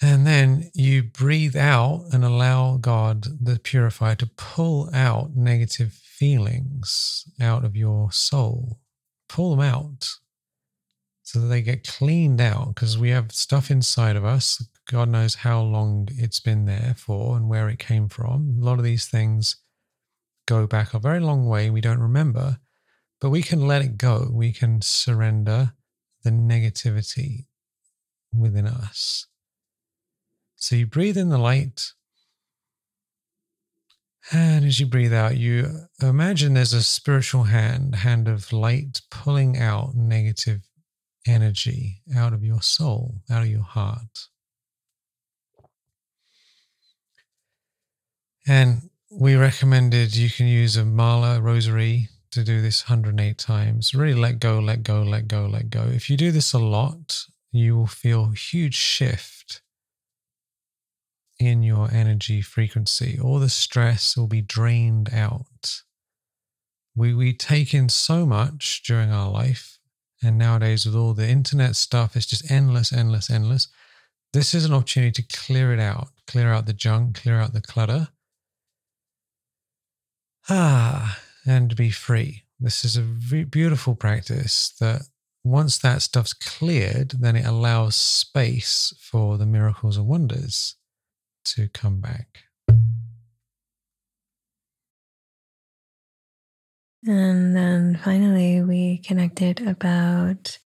And 0.00 0.24
then 0.24 0.70
you 0.74 1.02
breathe 1.02 1.56
out 1.56 2.06
and 2.12 2.24
allow 2.24 2.76
God, 2.76 3.26
the 3.42 3.58
purifier, 3.58 4.14
to 4.16 4.26
pull 4.26 4.88
out 4.94 5.34
negative 5.34 5.92
feelings 5.92 7.24
out 7.40 7.64
of 7.64 7.74
your 7.74 8.12
soul. 8.12 8.78
Pull 9.28 9.56
them 9.56 9.64
out 9.64 10.08
so 11.24 11.40
that 11.40 11.48
they 11.48 11.62
get 11.62 11.86
cleaned 11.86 12.40
out 12.40 12.74
because 12.74 12.96
we 12.96 13.10
have 13.10 13.32
stuff 13.32 13.70
inside 13.70 14.14
of 14.14 14.24
us. 14.24 14.64
God 14.88 15.10
knows 15.10 15.34
how 15.34 15.60
long 15.60 16.08
it's 16.12 16.40
been 16.40 16.64
there 16.64 16.94
for 16.96 17.36
and 17.36 17.46
where 17.46 17.68
it 17.68 17.78
came 17.78 18.08
from. 18.08 18.56
A 18.58 18.64
lot 18.64 18.78
of 18.78 18.84
these 18.84 19.06
things 19.06 19.56
go 20.46 20.66
back 20.66 20.94
a 20.94 20.98
very 20.98 21.20
long 21.20 21.46
way. 21.46 21.68
We 21.68 21.82
don't 21.82 22.00
remember, 22.00 22.58
but 23.20 23.28
we 23.28 23.42
can 23.42 23.66
let 23.66 23.82
it 23.82 23.98
go. 23.98 24.30
We 24.32 24.50
can 24.50 24.80
surrender 24.80 25.74
the 26.24 26.30
negativity 26.30 27.44
within 28.32 28.66
us. 28.66 29.26
So 30.56 30.74
you 30.74 30.86
breathe 30.86 31.18
in 31.18 31.28
the 31.28 31.38
light. 31.38 31.92
And 34.32 34.64
as 34.64 34.80
you 34.80 34.86
breathe 34.86 35.12
out, 35.12 35.36
you 35.36 35.86
imagine 36.00 36.54
there's 36.54 36.72
a 36.72 36.82
spiritual 36.82 37.44
hand, 37.44 37.94
hand 37.94 38.26
of 38.26 38.54
light 38.54 39.02
pulling 39.10 39.58
out 39.58 39.94
negative 39.94 40.62
energy 41.26 42.00
out 42.16 42.32
of 42.32 42.42
your 42.42 42.62
soul, 42.62 43.20
out 43.30 43.42
of 43.42 43.48
your 43.48 43.62
heart. 43.62 44.28
And 48.48 48.88
we 49.10 49.36
recommended 49.36 50.16
you 50.16 50.30
can 50.30 50.46
use 50.46 50.76
a 50.76 50.84
mala 50.84 51.38
rosary 51.38 52.08
to 52.30 52.42
do 52.42 52.62
this 52.62 52.88
108 52.88 53.36
times. 53.36 53.94
Really 53.94 54.18
let 54.18 54.40
go, 54.40 54.58
let 54.58 54.82
go, 54.82 55.02
let 55.02 55.28
go, 55.28 55.44
let 55.44 55.68
go. 55.68 55.82
If 55.82 56.08
you 56.08 56.16
do 56.16 56.32
this 56.32 56.54
a 56.54 56.58
lot, 56.58 57.26
you 57.52 57.76
will 57.76 57.86
feel 57.86 58.30
huge 58.30 58.74
shift 58.74 59.60
in 61.38 61.62
your 61.62 61.90
energy 61.92 62.40
frequency. 62.40 63.18
All 63.22 63.38
the 63.38 63.50
stress 63.50 64.16
will 64.16 64.26
be 64.26 64.40
drained 64.40 65.12
out. 65.12 65.82
We, 66.96 67.12
we 67.12 67.34
take 67.34 67.74
in 67.74 67.90
so 67.90 68.24
much 68.24 68.82
during 68.82 69.12
our 69.12 69.30
life. 69.30 69.78
And 70.22 70.38
nowadays, 70.38 70.86
with 70.86 70.96
all 70.96 71.12
the 71.12 71.28
internet 71.28 71.76
stuff, 71.76 72.16
it's 72.16 72.26
just 72.26 72.50
endless, 72.50 72.94
endless, 72.94 73.30
endless. 73.30 73.68
This 74.32 74.54
is 74.54 74.64
an 74.64 74.72
opportunity 74.72 75.22
to 75.22 75.36
clear 75.36 75.72
it 75.72 75.80
out, 75.80 76.08
clear 76.26 76.50
out 76.50 76.64
the 76.64 76.72
junk, 76.72 77.20
clear 77.20 77.38
out 77.38 77.52
the 77.52 77.60
clutter. 77.60 78.08
Ah, 80.50 81.20
and 81.46 81.76
be 81.76 81.90
free. 81.90 82.44
This 82.58 82.84
is 82.84 82.96
a 82.96 83.02
beautiful 83.02 83.94
practice 83.94 84.70
that 84.80 85.02
once 85.44 85.78
that 85.78 86.02
stuff's 86.02 86.32
cleared, 86.32 87.10
then 87.20 87.36
it 87.36 87.46
allows 87.46 87.94
space 87.96 88.94
for 88.98 89.36
the 89.36 89.46
miracles 89.46 89.96
and 89.96 90.06
wonders 90.06 90.76
to 91.44 91.68
come 91.68 92.00
back. 92.00 92.44
And 97.06 97.54
then 97.54 98.00
finally, 98.02 98.62
we 98.62 98.98
connected 98.98 99.66
about 99.66 100.58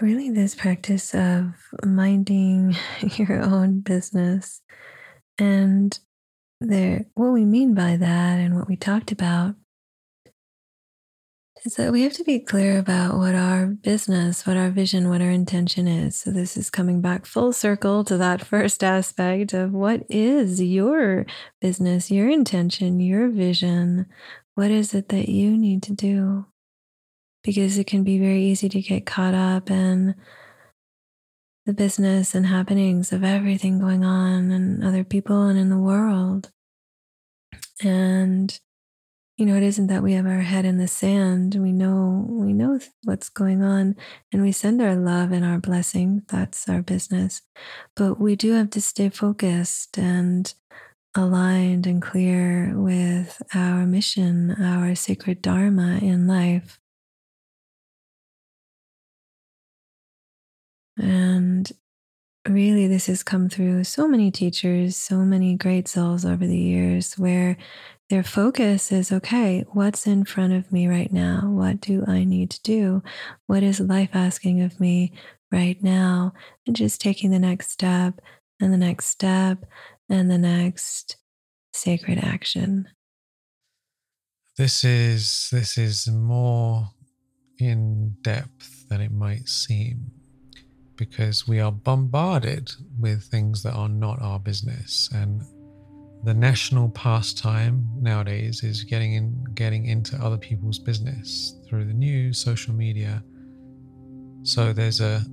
really 0.00 0.30
this 0.30 0.54
practice 0.54 1.14
of 1.14 1.54
minding 1.84 2.76
your 3.16 3.42
own 3.42 3.80
business. 3.80 4.62
And 5.38 5.98
there, 6.60 7.06
what 7.14 7.32
we 7.32 7.44
mean 7.44 7.74
by 7.74 7.96
that 7.96 8.38
and 8.38 8.54
what 8.54 8.68
we 8.68 8.76
talked 8.76 9.12
about 9.12 9.54
is 11.64 11.74
that 11.74 11.92
we 11.92 12.02
have 12.02 12.14
to 12.14 12.24
be 12.24 12.38
clear 12.38 12.78
about 12.78 13.18
what 13.18 13.34
our 13.34 13.66
business, 13.66 14.46
what 14.46 14.56
our 14.56 14.70
vision, 14.70 15.08
what 15.08 15.20
our 15.20 15.30
intention 15.30 15.86
is. 15.86 16.16
So, 16.16 16.30
this 16.30 16.56
is 16.56 16.70
coming 16.70 17.00
back 17.00 17.26
full 17.26 17.52
circle 17.52 18.04
to 18.04 18.16
that 18.16 18.44
first 18.46 18.82
aspect 18.82 19.52
of 19.52 19.72
what 19.72 20.04
is 20.08 20.60
your 20.62 21.26
business, 21.60 22.10
your 22.10 22.30
intention, 22.30 23.00
your 23.00 23.28
vision? 23.28 24.06
What 24.54 24.70
is 24.70 24.94
it 24.94 25.08
that 25.10 25.28
you 25.28 25.56
need 25.56 25.82
to 25.84 25.92
do? 25.92 26.46
Because 27.42 27.78
it 27.78 27.86
can 27.86 28.04
be 28.04 28.18
very 28.18 28.42
easy 28.42 28.68
to 28.68 28.82
get 28.82 29.06
caught 29.06 29.34
up 29.34 29.70
in 29.70 30.14
the 31.70 31.74
business 31.74 32.34
and 32.34 32.46
happenings 32.46 33.12
of 33.12 33.22
everything 33.22 33.78
going 33.78 34.04
on 34.04 34.50
and 34.50 34.82
other 34.82 35.04
people 35.04 35.44
and 35.44 35.56
in 35.56 35.70
the 35.70 35.78
world. 35.78 36.50
And 37.80 38.58
you 39.36 39.46
know, 39.46 39.54
it 39.54 39.62
isn't 39.62 39.86
that 39.86 40.02
we 40.02 40.14
have 40.14 40.26
our 40.26 40.40
head 40.40 40.64
in 40.64 40.78
the 40.78 40.88
sand. 40.88 41.54
We 41.54 41.70
know 41.70 42.26
we 42.28 42.52
know 42.52 42.80
what's 43.04 43.28
going 43.28 43.62
on 43.62 43.94
and 44.32 44.42
we 44.42 44.50
send 44.50 44.82
our 44.82 44.96
love 44.96 45.30
and 45.30 45.44
our 45.44 45.58
blessing. 45.58 46.22
That's 46.26 46.68
our 46.68 46.82
business. 46.82 47.40
But 47.94 48.20
we 48.20 48.34
do 48.34 48.54
have 48.54 48.70
to 48.70 48.80
stay 48.80 49.08
focused 49.08 49.96
and 49.96 50.52
aligned 51.16 51.86
and 51.86 52.02
clear 52.02 52.72
with 52.74 53.40
our 53.54 53.86
mission, 53.86 54.60
our 54.60 54.96
sacred 54.96 55.40
dharma 55.40 55.98
in 56.02 56.26
life. 56.26 56.79
And 61.00 61.70
really, 62.48 62.86
this 62.86 63.06
has 63.06 63.22
come 63.22 63.48
through 63.48 63.84
so 63.84 64.06
many 64.06 64.30
teachers, 64.30 64.96
so 64.96 65.18
many 65.18 65.56
great 65.56 65.88
souls 65.88 66.24
over 66.24 66.46
the 66.46 66.58
years, 66.58 67.14
where 67.14 67.56
their 68.10 68.22
focus 68.24 68.90
is 68.90 69.12
okay, 69.12 69.64
what's 69.70 70.06
in 70.06 70.24
front 70.24 70.52
of 70.52 70.72
me 70.72 70.88
right 70.88 71.12
now? 71.12 71.42
What 71.44 71.80
do 71.80 72.04
I 72.06 72.24
need 72.24 72.50
to 72.50 72.62
do? 72.62 73.02
What 73.46 73.62
is 73.62 73.78
life 73.78 74.10
asking 74.14 74.62
of 74.62 74.80
me 74.80 75.12
right 75.52 75.80
now? 75.82 76.32
And 76.66 76.74
just 76.74 77.00
taking 77.00 77.30
the 77.30 77.38
next 77.38 77.70
step 77.70 78.20
and 78.60 78.72
the 78.72 78.78
next 78.78 79.06
step 79.06 79.64
and 80.08 80.30
the 80.30 80.38
next 80.38 81.16
sacred 81.72 82.18
action. 82.18 82.88
This 84.58 84.84
is 84.84 85.48
this 85.52 85.78
is 85.78 86.08
more 86.08 86.90
in 87.58 88.16
depth 88.22 88.88
than 88.88 89.00
it 89.00 89.12
might 89.12 89.48
seem 89.48 90.10
because 91.00 91.48
we 91.48 91.60
are 91.60 91.72
bombarded 91.72 92.70
with 92.98 93.22
things 93.22 93.62
that 93.62 93.72
are 93.72 93.88
not 93.88 94.20
our 94.20 94.38
business. 94.38 95.08
And 95.14 95.40
the 96.24 96.34
national 96.34 96.90
pastime 96.90 97.88
nowadays 97.98 98.62
is 98.62 98.84
getting 98.84 99.14
in 99.14 99.42
getting 99.54 99.86
into 99.86 100.14
other 100.16 100.36
people's 100.36 100.78
business 100.78 101.56
through 101.66 101.86
the 101.86 101.94
news 101.94 102.36
social 102.36 102.74
media. 102.74 103.24
So 104.42 104.74
there's 104.74 105.00
a 105.00 105.24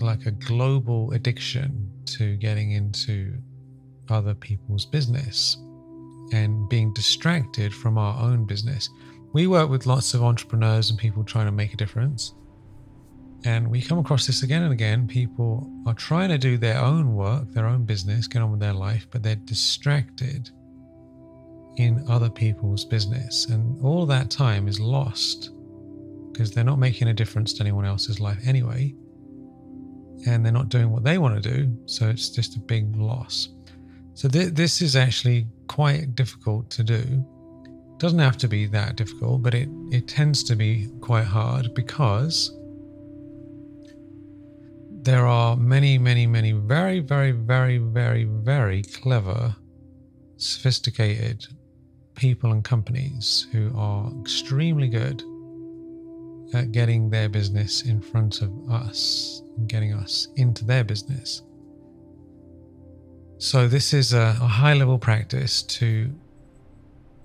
like 0.00 0.24
a 0.24 0.30
global 0.30 1.12
addiction 1.12 1.90
to 2.16 2.36
getting 2.36 2.72
into 2.72 3.34
other 4.08 4.32
people's 4.34 4.86
business 4.86 5.58
and 6.32 6.66
being 6.70 6.94
distracted 6.94 7.74
from 7.74 7.98
our 7.98 8.18
own 8.18 8.46
business. 8.46 8.88
We 9.34 9.46
work 9.46 9.68
with 9.68 9.84
lots 9.84 10.14
of 10.14 10.22
entrepreneurs 10.22 10.88
and 10.88 10.98
people 10.98 11.22
trying 11.22 11.46
to 11.46 11.52
make 11.52 11.74
a 11.74 11.76
difference 11.76 12.32
and 13.44 13.70
we 13.70 13.80
come 13.80 13.98
across 13.98 14.26
this 14.26 14.42
again 14.42 14.62
and 14.62 14.72
again. 14.72 15.06
People 15.06 15.70
are 15.86 15.94
trying 15.94 16.30
to 16.30 16.38
do 16.38 16.56
their 16.56 16.78
own 16.78 17.14
work, 17.14 17.52
their 17.52 17.66
own 17.66 17.84
business, 17.84 18.26
get 18.26 18.42
on 18.42 18.50
with 18.50 18.60
their 18.60 18.72
life, 18.72 19.06
but 19.10 19.22
they're 19.22 19.36
distracted 19.36 20.50
in 21.76 22.04
other 22.08 22.30
people's 22.30 22.84
business. 22.84 23.46
And 23.46 23.82
all 23.84 24.06
that 24.06 24.30
time 24.30 24.66
is 24.68 24.80
lost 24.80 25.50
because 26.32 26.50
they're 26.50 26.64
not 26.64 26.78
making 26.78 27.08
a 27.08 27.14
difference 27.14 27.52
to 27.54 27.62
anyone 27.62 27.84
else's 27.84 28.20
life 28.20 28.38
anyway. 28.44 28.94
And 30.26 30.44
they're 30.44 30.52
not 30.52 30.70
doing 30.70 30.90
what 30.90 31.04
they 31.04 31.18
want 31.18 31.40
to 31.42 31.54
do. 31.54 31.76
So 31.86 32.08
it's 32.08 32.30
just 32.30 32.56
a 32.56 32.60
big 32.60 32.96
loss. 32.96 33.50
So 34.14 34.28
th- 34.28 34.54
this 34.54 34.80
is 34.80 34.96
actually 34.96 35.46
quite 35.68 36.14
difficult 36.14 36.70
to 36.70 36.82
do. 36.82 37.24
Doesn't 37.98 38.18
have 38.18 38.38
to 38.38 38.48
be 38.48 38.66
that 38.66 38.96
difficult, 38.96 39.42
but 39.42 39.54
it, 39.54 39.68
it 39.90 40.08
tends 40.08 40.42
to 40.44 40.56
be 40.56 40.88
quite 41.00 41.24
hard 41.24 41.74
because 41.74 42.50
there 45.06 45.24
are 45.24 45.56
many, 45.56 45.98
many, 45.98 46.26
many 46.26 46.50
very, 46.50 46.98
very, 46.98 47.30
very, 47.30 47.78
very, 47.78 48.24
very 48.24 48.82
clever, 48.82 49.54
sophisticated 50.36 51.46
people 52.16 52.50
and 52.50 52.64
companies 52.64 53.46
who 53.52 53.70
are 53.76 54.10
extremely 54.20 54.88
good 54.88 55.22
at 56.54 56.72
getting 56.72 57.08
their 57.08 57.28
business 57.28 57.82
in 57.82 58.00
front 58.00 58.42
of 58.42 58.50
us 58.68 59.42
and 59.56 59.68
getting 59.68 59.94
us 59.94 60.26
into 60.34 60.64
their 60.64 60.82
business. 60.82 61.42
So, 63.38 63.68
this 63.68 63.94
is 63.94 64.12
a, 64.12 64.36
a 64.40 64.48
high 64.60 64.74
level 64.74 64.98
practice 64.98 65.62
to 65.62 66.10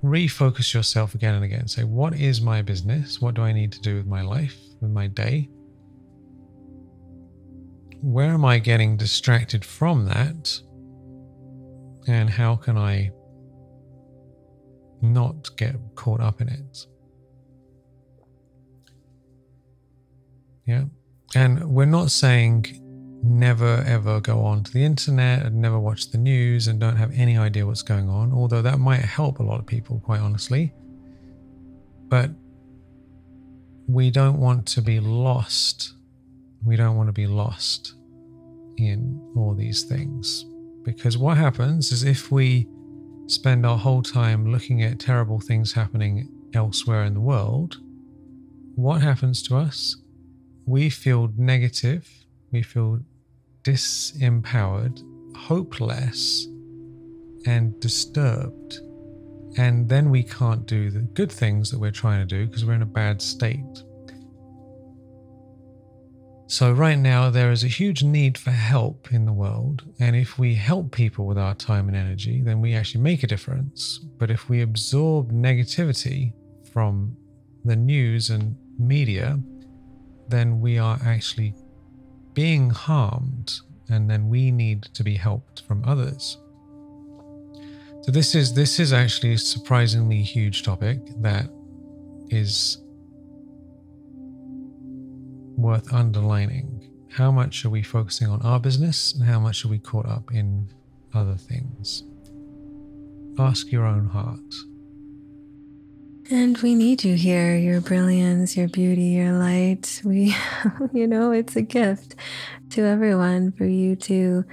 refocus 0.04 0.72
yourself 0.72 1.15
again 1.15 1.34
and 1.34 1.44
again. 1.44 1.67
Say, 1.67 1.84
what 1.84 2.13
is 2.13 2.41
my 2.41 2.62
business? 2.62 3.20
What 3.20 3.34
do 3.34 3.41
I 3.41 3.54
need 3.54 3.72
to 3.72 3.82
do 3.82 3.96
with 3.96 4.06
my 4.06 4.22
life, 4.22 4.56
with 4.82 4.91
my 4.91 5.08
day? 5.08 5.50
Where 8.02 8.32
am 8.32 8.44
I 8.44 8.60
getting 8.60 8.98
distracted 8.98 9.64
from 9.64 10.06
that? 10.06 10.60
And 12.08 12.30
how 12.30 12.56
can 12.56 12.78
I 12.78 13.12
not 15.02 15.56
get 15.56 15.76
caught 15.96 16.20
up 16.20 16.42
in 16.42 16.50
it? 16.50 16.88
Yeah. 20.66 20.86
And 21.36 21.64
we're 21.72 21.86
not 21.86 22.12
saying 22.12 22.80
never 23.24 23.84
ever 23.86 24.20
go 24.20 24.44
on 24.44 24.64
to 24.64 24.74
the 24.74 24.84
internet 24.84 25.46
and 25.46 25.62
never 25.62 25.80
watch 25.80 26.10
the 26.10 26.18
news 26.18 26.68
and 26.68 26.80
don't 26.80 26.96
have 26.96 27.12
any 27.14 27.38
idea 27.38 27.66
what's 27.66 27.84
going 27.84 28.10
on, 28.10 28.34
although 28.34 28.62
that 28.62 28.80
might 28.80 29.02
help 29.02 29.40
a 29.40 29.44
lot 29.44 29.60
of 29.60 29.66
people, 29.66 30.00
quite 30.00 30.20
honestly. 30.20 30.74
But 32.08 32.32
we 33.88 34.10
don't 34.10 34.40
want 34.40 34.66
to 34.70 34.82
be 34.82 35.00
lost. 35.00 35.94
We 36.65 36.76
don't 36.76 36.95
want 36.95 37.08
to 37.08 37.13
be 37.13 37.28
lost 37.28 37.95
in 38.78 39.19
all 39.36 39.54
these 39.54 39.84
things. 39.84 40.45
Because 40.84 41.17
what 41.17 41.38
happens 41.38 41.91
is 41.91 42.04
if 42.04 42.32
we 42.32 42.67
spend 43.28 43.65
our 43.65 43.78
whole 43.78 44.02
time 44.02 44.52
looking 44.52 44.84
at 44.84 45.00
terrible 45.00 45.39
things 45.39 45.74
happening 45.74 46.30
elsewhere 46.54 47.04
in 47.04 47.13
the 47.13 47.19
world, 47.19 47.78
what 48.76 49.02
happens 49.02 49.41
to 49.43 49.58
us? 49.58 49.97
We 50.65 50.89
feel 50.89 51.32
negative, 51.38 52.10
we 52.52 52.62
feel 52.62 53.00
disempowered, 53.63 55.02
hopeless, 55.36 56.47
and 57.45 57.80
disturbed. 57.80 58.80
And 59.58 59.89
then 59.89 60.10
we 60.10 60.24
can't 60.24 60.65
do 60.65 60.89
the 60.89 61.02
good 61.02 61.32
things 61.32 61.69
that 61.71 61.80
we're 61.80 61.91
trying 61.91 62.26
to 62.26 62.26
do 62.26 62.47
because 62.47 62.65
we're 62.65 62.74
in 62.74 62.82
a 62.82 62.86
bad 62.86 63.21
state. 63.21 63.84
So, 66.52 66.74
right 66.74 67.00
now, 67.00 67.30
there 67.30 67.50
is 67.50 67.64
a 67.64 67.70
huge 67.70 68.04
need 68.04 68.38
for 68.38 68.52
help 68.52 69.14
in 69.14 69.24
the 69.24 69.32
world. 69.32 69.84
And 70.02 70.18
if 70.18 70.38
we 70.38 70.54
help 70.56 70.92
people 70.92 71.26
with 71.26 71.38
our 71.38 71.56
time 71.56 71.88
and 71.88 71.96
energy, 71.96 72.42
then 72.42 72.60
we 72.60 72.76
actually 72.76 73.00
make 73.00 73.24
a 73.24 73.28
difference. 73.28 74.00
But 74.18 74.30
if 74.30 74.50
we 74.50 74.62
absorb 74.62 75.32
negativity 75.32 76.34
from 76.74 77.16
the 77.64 77.78
news 77.78 78.32
and 78.32 78.58
media, 78.78 79.40
then 80.28 80.60
we 80.60 80.78
are 80.78 81.00
actually 81.06 81.56
being 82.34 82.70
harmed. 82.70 83.54
And 83.88 84.10
then 84.10 84.28
we 84.28 84.52
need 84.52 84.84
to 84.94 85.06
be 85.06 85.16
helped 85.16 85.62
from 85.62 85.86
others. 85.86 86.38
So 88.02 88.12
this 88.12 88.36
is 88.36 88.54
this 88.54 88.78
is 88.78 88.92
actually 88.92 89.36
a 89.36 89.38
surprisingly 89.38 90.22
huge 90.22 90.64
topic 90.64 91.00
that 91.22 91.50
is 92.30 92.84
worth 95.58 95.94
underlining. 95.94 96.90
How 97.10 97.32
much 97.32 97.66
are 97.66 97.70
we 97.70 97.84
focusing 97.84 98.30
on 98.30 98.42
our 98.42 98.60
business 98.60 99.14
and 99.14 99.24
how 99.24 99.40
much 99.40 99.66
are 99.66 99.68
we 99.68 99.80
caught 99.80 100.06
up 100.06 100.32
in 100.34 100.70
other 101.14 101.36
things? 101.36 102.04
Ask 103.38 103.72
your 103.72 103.86
own 103.86 104.08
heart. 104.08 104.40
And 106.30 106.58
we 106.60 106.76
need 106.76 107.04
you 107.04 107.16
here, 107.16 107.58
your 107.58 107.82
brilliance, 107.82 108.56
your 108.56 108.70
beauty, 108.70 109.08
your 109.08 109.34
light. 109.34 110.02
We, 110.06 110.34
you 110.94 111.06
know, 111.06 111.32
it's 111.32 111.58
a 111.58 111.62
gift 111.62 112.16
to 112.70 112.84
everyone 112.86 113.52
for 113.52 113.66
you 113.66 113.98
to 113.98 114.46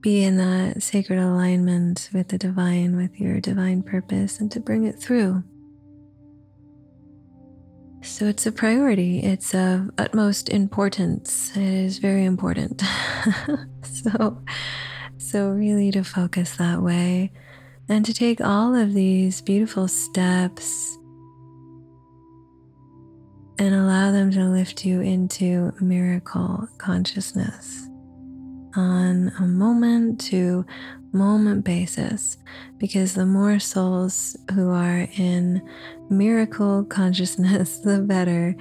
be 0.00 0.22
in 0.22 0.38
that 0.38 0.82
sacred 0.82 1.18
alignment 1.18 2.08
with 2.14 2.28
the 2.28 2.38
divine, 2.38 2.96
with 2.96 3.20
your 3.20 3.40
divine 3.40 3.82
purpose, 3.82 4.40
and 4.40 4.50
to 4.52 4.60
bring 4.60 4.84
it 4.84 4.98
through. 4.98 5.42
So 8.06 8.26
it's 8.26 8.46
a 8.46 8.52
priority. 8.52 9.18
It's 9.18 9.52
of 9.52 9.90
utmost 9.98 10.48
importance. 10.48 11.50
It 11.56 11.62
is 11.62 11.98
very 11.98 12.24
important. 12.24 12.82
so, 13.82 14.42
so 15.18 15.48
really 15.50 15.90
to 15.90 16.04
focus 16.04 16.56
that 16.56 16.80
way 16.80 17.32
and 17.88 18.06
to 18.06 18.14
take 18.14 18.40
all 18.40 18.74
of 18.74 18.94
these 18.94 19.40
beautiful 19.40 19.88
steps 19.88 20.96
and 23.58 23.74
allow 23.74 24.12
them 24.12 24.30
to 24.30 24.44
lift 24.44 24.86
you 24.86 25.00
into 25.00 25.74
miracle 25.80 26.68
consciousness 26.78 27.88
on 28.76 29.32
a 29.38 29.46
moment 29.46 30.20
to 30.20 30.64
moment 31.12 31.64
basis 31.64 32.36
because 32.78 33.14
the 33.14 33.26
more 33.26 33.58
souls 33.58 34.36
who 34.54 34.70
are 34.70 35.08
in 35.16 35.62
miracle 36.10 36.84
consciousness 36.84 37.78
the 37.84 38.00
better. 38.00 38.54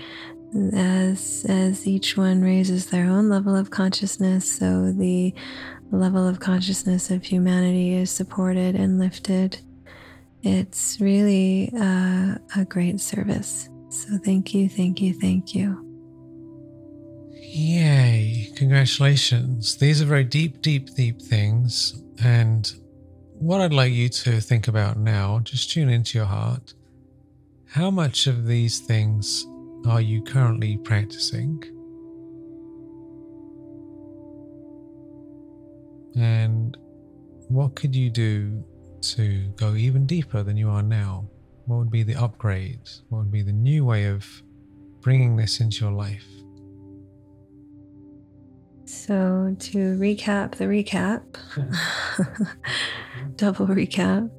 As 0.74 1.46
as 1.50 1.86
each 1.86 2.16
one 2.16 2.42
raises 2.42 2.86
their 2.86 3.08
own 3.08 3.28
level 3.28 3.58
of 3.58 3.72
consciousness 3.72 4.50
so 4.50 4.94
the 4.94 5.34
level 5.92 6.26
of 6.26 6.40
consciousness 6.40 7.12
of 7.12 7.26
humanity 7.26 7.94
is 7.94 8.10
supported 8.10 8.76
and 8.76 8.98
lifted. 8.98 9.60
It's 10.44 11.02
really 11.02 11.74
a, 11.78 12.40
a 12.56 12.64
great 12.64 13.02
service. 13.02 13.70
So 13.90 14.18
thank 14.24 14.54
you 14.54 14.70
thank 14.70 15.02
you 15.02 15.14
thank 15.14 15.54
you 15.54 15.85
Yay, 17.58 18.52
congratulations. 18.58 19.78
These 19.78 20.02
are 20.02 20.06
very 20.06 20.26
deep, 20.26 20.62
deep, 20.62 20.94
deep 20.94 21.22
things. 21.22 22.04
And 22.22 22.70
what 23.32 23.62
I'd 23.62 23.72
like 23.72 23.94
you 23.94 24.10
to 24.10 24.42
think 24.42 24.68
about 24.68 24.98
now, 24.98 25.40
just 25.40 25.72
tune 25.72 25.88
into 25.88 26.18
your 26.18 26.28
heart. 26.28 26.74
How 27.66 27.90
much 27.90 28.28
of 28.28 28.46
these 28.46 28.82
things 28.82 29.48
are 29.88 30.02
you 30.02 30.22
currently 30.22 30.76
practicing? 30.76 31.64
And 36.18 36.76
what 37.48 37.78
could 37.78 37.96
you 37.96 38.10
do 38.10 38.66
to 39.16 39.48
go 39.56 39.76
even 39.76 40.06
deeper 40.06 40.44
than 40.44 40.58
you 40.58 40.70
are 40.70 40.84
now? 40.84 41.30
What 41.68 41.78
would 41.78 41.90
be 41.90 42.04
the 42.04 42.22
upgrade? 42.22 42.90
What 43.08 43.20
would 43.20 43.32
be 43.32 43.44
the 43.44 43.54
new 43.54 43.86
way 43.86 44.08
of 44.08 44.26
bringing 45.00 45.38
this 45.38 45.62
into 45.62 45.86
your 45.86 45.94
life? 45.94 46.28
So, 48.96 49.56
to 49.60 49.98
recap 50.00 50.56
the 50.56 50.66
recap, 50.66 51.22
double 53.36 53.68
recap, 53.68 54.32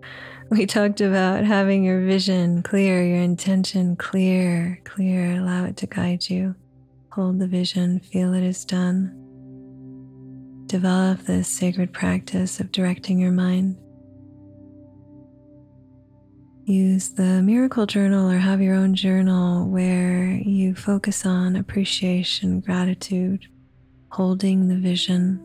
we 0.51 0.66
talked 0.66 1.01
about 1.01 1.45
having 1.45 1.85
your 1.85 2.01
vision 2.01 2.62
clear, 2.62 3.07
your 3.07 3.21
intention 3.21 3.97
clear, 3.97 4.81
clear, 4.85 5.37
allow 5.37 5.66
it 5.66 5.77
to 5.77 5.87
guide 5.87 6.29
you. 6.29 6.57
Hold 7.12 7.38
the 7.38 7.47
vision, 7.47 8.01
feel 8.01 8.35
it 8.35 8.42
is 8.42 8.64
done. 8.64 9.12
Develop 10.66 11.21
this 11.21 11.49
sacred 11.49 11.92
practice 11.92 12.59
of 12.59 12.73
directing 12.73 13.21
your 13.21 13.33
mind. 13.33 13.77
Use 16.64 17.11
the 17.11 17.42
miracle 17.42 17.87
journal 17.87 18.29
or 18.29 18.38
have 18.38 18.61
your 18.61 18.75
own 18.75 18.95
journal 18.97 19.69
where 19.69 20.31
you 20.33 20.75
focus 20.75 21.25
on 21.25 21.55
appreciation, 21.55 22.59
gratitude, 22.59 23.47
holding 24.16 24.66
the 24.68 24.76
vision. 24.76 25.38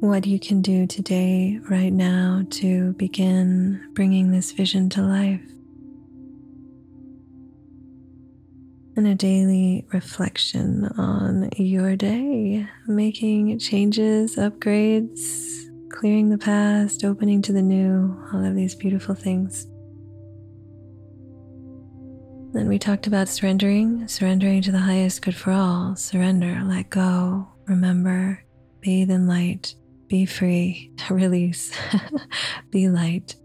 What 0.00 0.26
you 0.26 0.38
can 0.38 0.60
do 0.60 0.86
today, 0.86 1.58
right 1.70 1.90
now, 1.90 2.44
to 2.50 2.92
begin 2.98 3.80
bringing 3.94 4.32
this 4.32 4.52
vision 4.52 4.90
to 4.90 5.00
life. 5.00 5.40
And 8.96 9.06
a 9.06 9.14
daily 9.14 9.86
reflection 9.94 10.84
on 10.98 11.48
your 11.56 11.96
day, 11.96 12.68
making 12.86 13.58
changes, 13.58 14.36
upgrades, 14.36 15.64
clearing 15.88 16.28
the 16.28 16.36
past, 16.36 17.02
opening 17.02 17.40
to 17.40 17.54
the 17.54 17.62
new, 17.62 18.14
all 18.34 18.44
of 18.44 18.54
these 18.54 18.74
beautiful 18.74 19.14
things. 19.14 19.66
Then 22.56 22.68
we 22.68 22.78
talked 22.78 23.06
about 23.06 23.28
surrendering, 23.28 24.08
surrendering 24.08 24.62
to 24.62 24.72
the 24.72 24.78
highest 24.78 25.20
good 25.20 25.36
for 25.36 25.52
all. 25.52 25.94
Surrender, 25.94 26.62
let 26.64 26.88
go, 26.88 27.46
remember, 27.66 28.42
bathe 28.80 29.10
in 29.10 29.26
light, 29.26 29.74
be 30.08 30.24
free, 30.24 30.90
release, 31.10 31.70
be 32.70 32.88
light. 32.88 33.36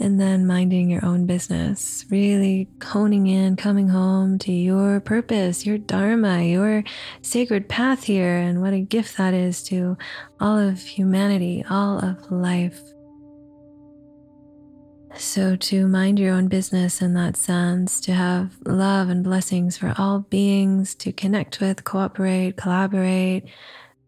And 0.00 0.18
then 0.18 0.46
minding 0.46 0.88
your 0.88 1.04
own 1.04 1.26
business, 1.26 2.06
really 2.08 2.66
honing 2.82 3.26
in, 3.26 3.56
coming 3.56 3.88
home 3.88 4.38
to 4.38 4.52
your 4.52 4.98
purpose, 5.00 5.66
your 5.66 5.76
dharma, 5.76 6.42
your 6.42 6.82
sacred 7.20 7.68
path 7.68 8.04
here, 8.04 8.38
and 8.38 8.62
what 8.62 8.72
a 8.72 8.80
gift 8.80 9.18
that 9.18 9.34
is 9.34 9.62
to 9.64 9.98
all 10.40 10.58
of 10.58 10.80
humanity, 10.80 11.62
all 11.68 11.98
of 11.98 12.32
life. 12.32 12.80
So, 15.16 15.56
to 15.56 15.88
mind 15.88 16.18
your 16.18 16.32
own 16.32 16.48
business 16.48 17.02
in 17.02 17.14
that 17.14 17.36
sense, 17.36 18.00
to 18.02 18.12
have 18.12 18.56
love 18.64 19.08
and 19.08 19.24
blessings 19.24 19.76
for 19.76 19.92
all 19.98 20.20
beings, 20.20 20.94
to 20.96 21.12
connect 21.12 21.60
with, 21.60 21.84
cooperate, 21.84 22.56
collaborate, 22.56 23.44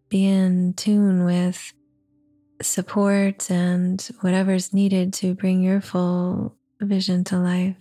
be 0.09 0.25
in 0.25 0.75
tune 0.75 1.25
with 1.25 1.73
support 2.63 3.51
and 3.51 4.09
whatever's 4.21 4.73
needed 4.73 5.13
to 5.15 5.35
bring 5.35 5.63
your 5.63 5.81
full 5.81 6.57
vision 6.81 7.25
to 7.25 7.39
life 7.39 7.77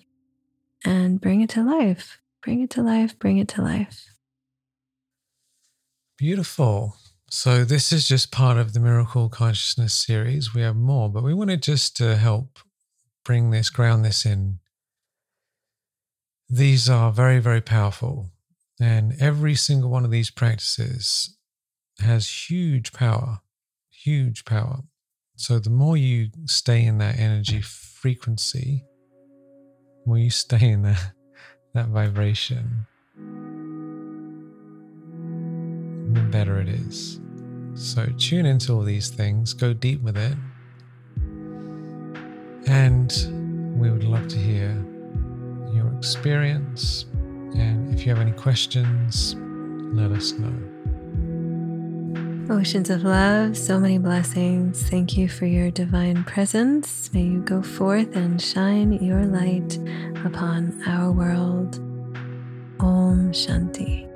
and 0.84 1.22
bring 1.22 1.42
it 1.42 1.50
to 1.52 1.64
life. 1.64 2.20
Bring 2.42 2.62
it 2.62 2.72
to 2.72 2.82
life, 2.82 3.18
bring 3.20 3.38
it 3.38 3.48
to 3.50 3.62
life. 3.62 4.08
Beautiful. 6.18 6.98
So, 7.30 7.64
this 7.64 7.92
is 7.92 8.08
just 8.08 8.32
part 8.32 8.58
of 8.58 8.74
the 8.74 8.80
Miracle 8.80 9.30
Consciousness 9.30 9.94
series. 9.94 10.54
We 10.54 10.62
have 10.62 10.76
more, 10.76 11.10
but 11.10 11.24
we 11.24 11.34
wanted 11.34 11.62
just 11.62 11.96
to 11.98 12.18
help 12.18 12.60
bring 13.24 13.52
this, 13.52 13.70
ground 13.70 14.06
this 14.06 14.26
in. 14.26 14.60
These 16.50 16.90
are 16.90 17.12
very, 17.12 17.40
very 17.40 17.62
powerful. 17.62 18.32
And 18.80 19.14
every 19.20 19.56
single 19.56 19.90
one 19.90 20.06
of 20.06 20.12
these 20.12 20.32
practices 20.32 21.38
has 22.00 22.50
huge 22.50 22.94
power, 22.94 23.42
huge 23.90 24.44
power. 24.44 24.80
So, 25.36 25.60
the 25.60 25.70
more 25.70 25.98
you 25.98 26.30
stay 26.46 26.84
in 26.84 26.98
that 27.00 27.18
energy 27.18 27.62
frequency, 27.62 28.84
the 30.04 30.10
more 30.10 30.18
you 30.18 30.30
stay 30.30 30.70
in 30.70 30.82
that, 30.84 31.14
that 31.74 31.88
vibration, 31.88 32.86
the 36.14 36.22
better 36.22 36.60
it 36.60 36.70
is. 36.70 37.20
So 37.76 38.06
tune 38.18 38.46
into 38.46 38.74
all 38.74 38.84
these 38.84 39.10
things, 39.10 39.54
go 39.54 39.74
deep 39.74 40.02
with 40.02 40.18
it. 40.18 40.36
And 42.68 43.78
we 43.80 43.90
would 43.90 44.04
love 44.04 44.28
to 44.30 44.38
hear 44.38 44.72
your 45.74 45.94
experience. 45.98 47.06
And 47.56 47.94
if 47.94 48.06
you 48.06 48.14
have 48.14 48.22
any 48.22 48.32
questions, 48.34 49.36
let 49.94 50.12
us 50.12 50.34
know. 50.34 50.54
Oceans 52.50 52.90
of 52.90 53.04
love, 53.04 53.58
so 53.58 53.80
many 53.80 53.98
blessings. 53.98 54.90
Thank 54.90 55.18
you 55.18 55.30
for 55.30 55.46
your 55.46 55.72
divine 55.72 56.24
presence. 56.26 57.10
May 57.14 57.24
you 57.24 57.42
go 57.42 57.62
forth 57.62 58.16
and 58.16 58.42
shine 58.42 58.92
your 58.94 59.26
light 59.26 59.78
upon 60.26 60.84
our 60.86 61.12
world. 61.12 61.78
Om 62.80 63.32
Shanti. 63.32 64.11